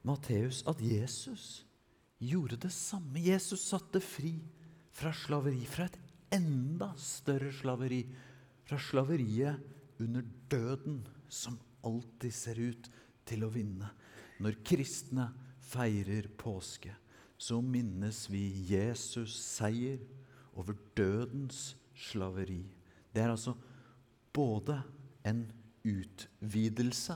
Matteus 0.05 0.61
at 0.69 0.81
Jesus 0.83 1.63
gjorde 2.19 2.59
det 2.65 2.71
samme. 2.75 3.19
Jesus 3.23 3.63
satte 3.71 4.01
fri 4.03 4.35
fra 4.95 5.11
slaveri, 5.15 5.63
fra 5.65 5.87
et 5.87 5.97
enda 6.35 6.91
større 6.99 7.51
slaveri. 7.55 8.03
Fra 8.67 8.77
slaveriet 8.77 9.99
under 10.03 10.25
døden, 10.51 11.01
som 11.29 11.57
alltid 11.85 12.33
ser 12.35 12.59
ut 12.61 12.89
til 13.27 13.45
å 13.45 13.51
vinne. 13.53 13.89
Når 14.39 14.59
kristne 14.65 15.29
feirer 15.69 16.29
påske, 16.39 16.93
så 17.39 17.61
minnes 17.63 18.25
vi 18.31 18.43
Jesus 18.67 19.37
seier 19.39 20.01
over 20.59 20.75
dødens 20.97 21.77
slaveri. 21.95 22.65
Det 23.13 23.23
er 23.23 23.31
altså 23.31 23.55
både 24.35 24.81
en 25.27 25.45
utvidelse, 25.87 27.15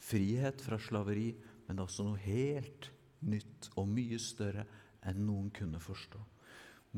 frihet 0.00 0.60
fra 0.64 0.78
slaveri, 0.80 1.32
men 1.66 1.76
det 1.76 1.82
er 1.82 1.88
også 1.88 2.06
noe 2.06 2.20
helt 2.20 2.90
nytt 3.24 3.70
og 3.80 3.88
mye 3.88 4.20
større 4.20 4.66
enn 5.08 5.24
noen 5.24 5.48
kunne 5.56 5.80
forstå. 5.80 6.20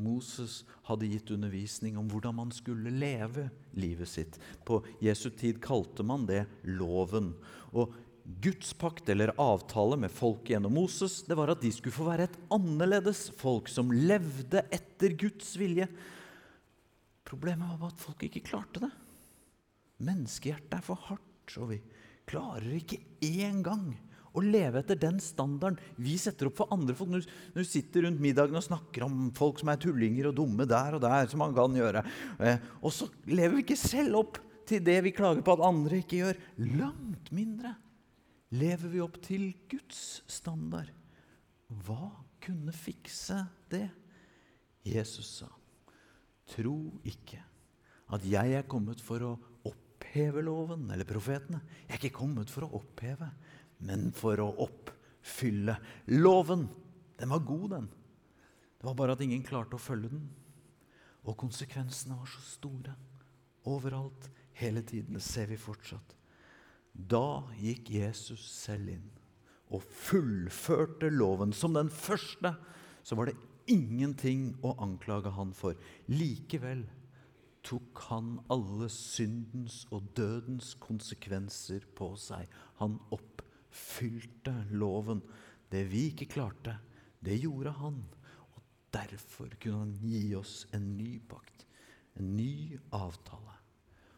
Moses 0.03 0.63
hadde 0.87 1.07
gitt 1.11 1.29
undervisning 1.35 1.99
om 2.01 2.07
hvordan 2.09 2.35
man 2.39 2.53
skulle 2.55 2.91
leve 2.91 3.45
livet 3.77 4.09
sitt. 4.09 4.39
På 4.65 4.81
Jesu 5.03 5.29
tid 5.29 5.61
kalte 5.61 6.05
man 6.05 6.25
det 6.25 6.47
loven. 6.65 7.33
Og 7.77 7.93
Guds 8.23 8.71
pakt 8.79 9.09
eller 9.11 9.33
avtale 9.41 9.97
med 9.99 10.11
folket 10.11 10.53
gjennom 10.53 10.77
Moses 10.77 11.21
det 11.27 11.35
var 11.35 11.51
at 11.51 11.63
de 11.63 11.71
skulle 11.75 11.95
få 11.95 12.07
være 12.07 12.29
et 12.29 12.37
annerledes 12.55 13.25
folk 13.35 13.67
som 13.71 13.91
levde 13.91 14.63
etter 14.71 15.15
Guds 15.19 15.51
vilje. 15.59 15.89
Problemet 17.27 17.75
var 17.81 17.91
at 17.91 17.99
folk 17.99 18.23
ikke 18.23 18.45
klarte 18.47 18.85
det. 18.85 18.91
Menneskehjertet 20.03 20.77
er 20.77 20.85
for 20.85 20.99
hardt, 21.09 21.57
og 21.59 21.73
vi 21.73 21.81
klarer 22.29 22.71
ikke 22.77 23.01
engang 23.27 23.91
å 24.33 24.41
leve 24.41 24.81
etter 24.81 24.97
den 24.97 25.19
standarden 25.21 25.77
vi 26.01 26.15
setter 26.17 26.49
opp 26.49 26.57
for 26.61 26.73
andre 26.73 26.95
folk. 26.97 27.11
Når 27.13 27.59
du 27.59 27.69
sitter 27.69 28.07
rundt 28.07 28.23
middagen 28.23 28.57
og 28.57 28.65
snakker 28.65 29.05
om 29.05 29.27
folk 29.35 29.61
som 29.61 29.69
er 29.73 29.83
tullinger 29.83 30.31
og 30.31 30.37
dumme 30.39 30.67
der 30.69 30.97
og 30.97 31.03
der, 31.03 31.27
som 31.29 31.43
man 31.43 31.53
kan 31.57 31.75
gjøre, 31.77 32.01
eh, 32.39 32.65
og 32.81 32.95
så 32.95 33.11
lever 33.29 33.59
vi 33.59 33.65
ikke 33.67 33.79
selv 33.83 34.23
opp 34.23 34.41
til 34.67 34.83
det 34.83 35.01
vi 35.05 35.13
klager 35.15 35.43
på 35.43 35.57
at 35.57 35.65
andre 35.67 35.99
ikke 36.01 36.23
gjør. 36.23 36.39
Langt 36.79 37.33
mindre 37.35 37.75
lever 38.53 38.91
vi 38.91 39.01
opp 39.01 39.17
til 39.23 39.49
Guds 39.71 40.21
standard. 40.29 40.91
Hva 41.83 42.11
kunne 42.43 42.73
fikse 42.75 43.39
det? 43.71 43.87
Jesus 44.83 45.39
sa, 45.39 45.47
tro 46.51 46.75
ikke 47.07 47.39
at 48.13 48.25
jeg 48.27 48.57
er 48.57 48.67
kommet 48.69 48.99
for 49.01 49.23
å 49.23 49.31
oppheve 49.69 50.43
loven 50.43 50.89
eller 50.91 51.07
profetene. 51.07 51.61
Jeg 51.87 51.95
er 51.95 52.01
ikke 52.01 52.19
kommet 52.19 52.51
for 52.51 52.67
å 52.67 52.73
oppheve, 52.81 53.29
men 53.87 54.11
for 54.15 54.41
å 54.43 54.49
oppfylle 54.65 55.77
loven. 56.11 56.67
Den 57.17 57.31
var 57.31 57.45
god, 57.47 57.69
den. 57.77 57.87
Det 58.77 58.89
var 58.89 58.97
bare 58.99 59.15
at 59.15 59.23
ingen 59.23 59.45
klarte 59.47 59.79
å 59.79 59.81
følge 59.81 60.11
den. 60.11 60.27
Og 61.23 61.39
konsekvensene 61.39 62.19
var 62.19 62.27
så 62.27 62.43
store. 62.43 62.97
Overalt, 63.71 64.27
hele 64.59 64.83
tiden. 64.83 65.15
Det 65.15 65.23
ser 65.23 65.47
vi 65.47 65.57
fortsatt. 65.57 66.17
Da 66.93 67.43
gikk 67.57 67.89
Jesus 67.93 68.43
selv 68.53 68.93
inn 68.93 69.09
og 69.73 69.81
fullførte 69.89 71.09
loven. 71.09 71.53
Som 71.53 71.73
den 71.73 71.89
første 71.89 72.53
så 73.03 73.17
var 73.17 73.29
det 73.29 73.39
ingenting 73.71 74.51
å 74.63 74.75
anklage 74.83 75.33
han 75.33 75.53
for. 75.57 75.77
Likevel 76.11 76.85
tok 77.63 78.03
han 78.09 78.35
alle 78.53 78.89
syndens 78.91 79.83
og 79.93 80.11
dødens 80.17 80.73
konsekvenser 80.83 81.87
på 81.97 82.13
seg. 82.19 82.45
Han 82.81 82.99
oppfylte 83.15 84.55
loven. 84.75 85.23
Det 85.71 85.87
vi 85.89 86.09
ikke 86.11 86.29
klarte, 86.35 86.77
det 87.23 87.39
gjorde 87.41 87.73
han. 87.79 88.03
Og 88.53 88.61
Derfor 88.93 89.55
kunne 89.57 89.87
han 89.87 89.95
gi 90.05 90.35
oss 90.37 90.67
en 90.75 90.91
ny 90.99 91.17
pakt, 91.25 91.65
en 92.19 92.35
ny 92.37 92.77
avtale. 92.93 93.57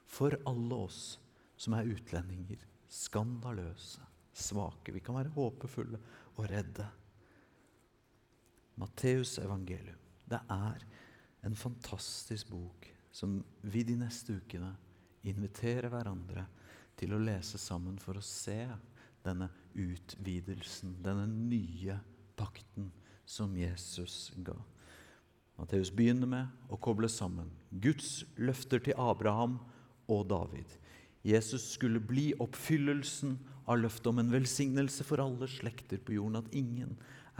For 0.05 0.35
alle 0.49 0.81
oss 0.89 1.15
som 1.57 1.75
er 1.77 1.89
utlendinger, 1.91 2.61
skandaløse, 2.91 4.03
svake. 4.35 4.93
Vi 4.93 5.03
kan 5.03 5.17
være 5.17 5.33
håpefulle 5.35 5.99
og 6.35 6.49
redde. 6.51 6.87
Matteus 8.79 9.37
evangelium. 9.39 10.01
Det 10.25 10.41
er 10.51 10.83
en 11.45 11.55
fantastisk 11.55 12.49
bok 12.51 12.89
som 13.15 13.37
vi 13.61 13.85
de 13.87 13.95
neste 13.99 14.35
ukene 14.41 14.73
inviterer 15.25 15.87
hverandre 15.93 16.43
til 16.99 17.13
å 17.15 17.21
lese 17.21 17.59
sammen 17.61 17.97
for 18.01 18.17
å 18.17 18.25
se 18.25 18.65
denne 19.25 19.47
utvidelsen, 19.73 20.97
denne 21.03 21.25
nye 21.27 21.97
pakten 22.37 22.91
som 23.25 23.55
Jesus 23.57 24.31
ga. 24.45 24.57
Matteus 25.55 25.91
begynner 25.95 26.29
med 26.29 26.71
å 26.73 26.79
koble 26.81 27.07
sammen 27.09 27.47
Guds 27.71 28.25
løfter 28.35 28.83
til 28.83 28.97
Abraham 28.99 29.57
og 30.11 30.27
David. 30.29 30.67
Jesus 31.25 31.71
skulle 31.73 31.99
bli 31.99 32.27
oppfyllelsen 32.37 33.39
av 33.65 33.79
løftet 33.81 34.11
om 34.11 34.19
en 34.21 34.29
velsignelse 34.29 35.05
for 35.07 35.23
alle 35.23 35.47
slekter 35.49 35.97
på 35.97 36.19
jorden, 36.19 36.37
at 36.37 36.53
ingen 36.53 36.91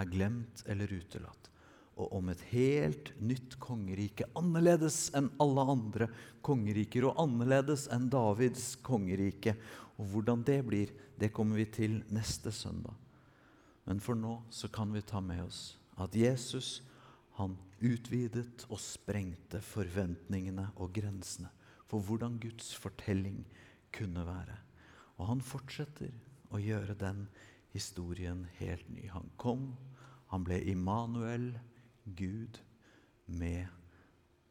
er 0.02 0.10
glemt 0.10 0.64
eller 0.66 0.90
utelatt. 0.90 1.52
Og 1.96 2.16
om 2.18 2.32
et 2.34 2.42
helt 2.50 3.14
nytt 3.22 3.56
kongerike, 3.62 4.26
annerledes 4.36 5.12
enn 5.16 5.30
alle 5.40 5.68
andre 5.76 6.08
kongeriker, 6.44 7.06
og 7.08 7.22
annerledes 7.22 7.86
enn 7.94 8.10
Davids 8.12 8.74
kongerike. 8.84 9.54
Og 9.96 10.10
hvordan 10.12 10.42
det 10.50 10.58
blir, 10.68 10.92
det 11.16 11.30
kommer 11.32 11.62
vi 11.62 11.68
til 11.78 12.00
neste 12.10 12.52
søndag. 12.52 12.98
Men 13.86 14.02
for 14.02 14.18
nå 14.18 14.40
så 14.50 14.68
kan 14.74 14.90
vi 14.92 15.06
ta 15.06 15.22
med 15.22 15.46
oss 15.46 15.78
at 16.02 16.18
Jesus 16.18 16.82
han 17.38 17.54
utvidet 17.84 18.66
og 18.72 18.82
sprengte 18.82 19.62
forventningene 19.64 20.72
og 20.82 20.90
grensene 20.96 21.52
for 21.86 22.02
hvordan 22.02 22.40
Guds 22.42 22.74
fortelling 22.76 23.44
kunne 23.96 24.26
være. 24.28 24.58
Og 25.18 25.30
han 25.30 25.44
fortsetter 25.44 26.12
å 26.54 26.60
gjøre 26.62 26.98
den 27.00 27.26
historien 27.76 28.46
helt 28.60 28.88
ny. 28.92 29.08
Han 29.12 29.32
kom, 29.40 29.70
han 30.32 30.46
ble 30.48 30.60
Immanuel, 30.72 31.54
Gud 32.06 32.60
med 33.26 33.66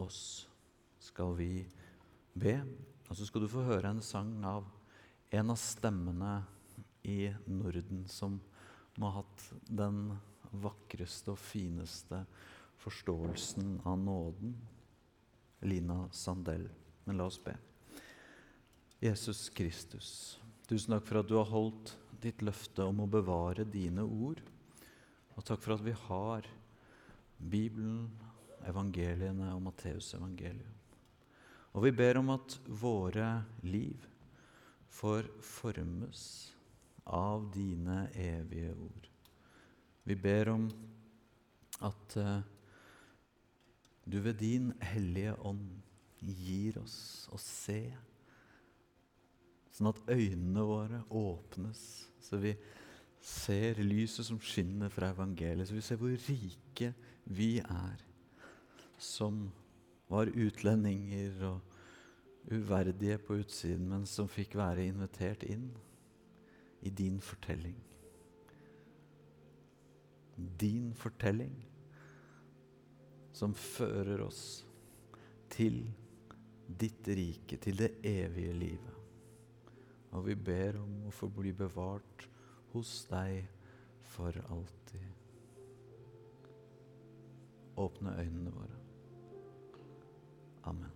oss. 0.02 0.48
Skal 0.98 1.36
vi 1.38 1.52
be? 2.34 2.56
Og 3.08 3.18
så 3.18 3.28
skal 3.28 3.44
du 3.44 3.50
få 3.52 3.66
høre 3.68 3.92
en 3.92 4.02
sang 4.02 4.36
av 4.48 4.66
en 5.34 5.50
av 5.50 5.58
stemmene 5.60 6.34
i 7.04 7.28
Norden 7.50 8.04
som 8.08 8.38
må 8.96 9.10
ha 9.10 9.20
hatt 9.20 9.46
den 9.66 10.14
vakreste 10.54 11.34
og 11.34 11.40
fineste 11.42 12.22
forståelsen 12.84 13.80
av 13.84 13.98
nåden. 13.98 14.54
Lina 15.64 16.04
Sandell. 16.12 16.68
Men 17.04 17.18
la 17.18 17.28
oss 17.28 17.40
be. 17.42 17.56
Jesus 19.04 19.50
Kristus, 19.52 20.38
tusen 20.64 20.94
takk 20.94 21.04
for 21.04 21.20
at 21.20 21.26
du 21.28 21.34
har 21.36 21.50
holdt 21.50 21.90
ditt 22.22 22.40
løfte 22.40 22.86
om 22.88 23.02
å 23.04 23.08
bevare 23.12 23.66
dine 23.68 24.00
ord. 24.00 24.38
Og 25.36 25.44
takk 25.44 25.60
for 25.60 25.74
at 25.74 25.82
vi 25.84 25.92
har 26.06 26.46
Bibelen, 27.36 28.06
evangeliene 28.64 29.50
og 29.52 29.60
Matteus 29.66 30.08
evangelium. 30.16 30.72
Og 31.76 31.84
vi 31.84 31.92
ber 31.98 32.16
om 32.22 32.32
at 32.32 32.56
våre 32.64 33.28
liv 33.66 34.08
får 34.88 35.28
formes 35.44 36.24
av 37.04 37.44
dine 37.52 38.06
evige 38.16 38.72
ord. 38.72 39.12
Vi 40.08 40.16
ber 40.16 40.54
om 40.54 40.64
at 41.84 42.16
uh, 42.16 42.40
du 44.08 44.16
ved 44.24 44.40
din 44.40 44.72
hellige 44.80 45.36
ånd 45.44 45.76
gir 46.24 46.80
oss 46.80 47.28
å 47.28 47.42
se 47.42 47.82
Sånn 49.74 49.90
at 49.90 50.00
øynene 50.06 50.62
våre 50.68 51.00
åpnes, 51.10 51.80
så 52.22 52.38
vi 52.38 52.54
ser 53.24 53.80
lyset 53.82 54.28
som 54.28 54.38
skinner 54.38 54.92
fra 54.92 55.10
evangeliet. 55.10 55.66
Så 55.66 55.74
vi 55.74 55.82
ser 55.82 55.98
hvor 55.98 56.14
rike 56.28 56.92
vi 57.24 57.56
er, 57.58 58.04
som 59.00 59.48
var 60.12 60.30
utlendinger 60.30 61.40
og 61.48 62.52
uverdige 62.52 63.18
på 63.18 63.40
utsiden, 63.40 63.88
men 63.90 64.06
som 64.06 64.30
fikk 64.30 64.54
være 64.60 64.86
invitert 64.86 65.42
inn 65.48 65.70
i 66.84 66.92
din 66.92 67.18
fortelling. 67.24 67.76
Din 70.60 70.92
fortelling 70.98 71.54
som 73.34 73.54
fører 73.58 74.22
oss 74.22 74.64
til 75.50 75.82
ditt 76.68 77.08
rike, 77.08 77.58
til 77.58 77.78
det 77.78 77.96
evige 78.06 78.52
livet. 78.54 78.93
Og 80.14 80.26
vi 80.28 80.36
ber 80.38 80.78
om 80.78 81.08
å 81.08 81.12
få 81.14 81.28
bli 81.32 81.52
bevart 81.56 82.28
hos 82.74 83.02
deg 83.10 83.44
for 84.14 84.36
alltid. 84.46 85.08
Åpne 87.82 88.14
øynene 88.22 88.52
våre. 88.54 88.78
Amen. 90.70 90.92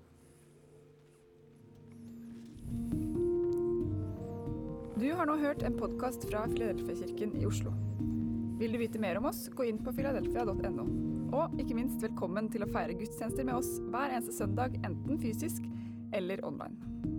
Du 4.98 5.12
har 5.14 5.26
nå 5.26 5.36
hørt 5.38 5.62
en 5.66 5.76
podkast 5.78 6.24
fra 6.30 6.46
Filadelfia-kirken 6.50 7.34
i 7.38 7.46
Oslo. 7.46 7.74
Vil 8.58 8.74
du 8.74 8.80
vite 8.80 8.98
mer 9.02 9.18
om 9.18 9.28
oss, 9.30 9.44
gå 9.54 9.68
inn 9.68 9.78
på 9.82 9.94
filadelfia.no. 9.94 10.86
Og 11.38 11.58
ikke 11.60 11.76
minst 11.78 12.02
velkommen 12.02 12.48
til 12.50 12.64
å 12.64 12.70
feire 12.70 12.96
gudstjenester 12.98 13.46
med 13.46 13.60
oss 13.60 13.76
hver 13.92 14.14
eneste 14.14 14.34
søndag, 14.38 14.78
enten 14.86 15.20
fysisk 15.22 15.66
eller 16.16 16.42
online. 16.46 17.17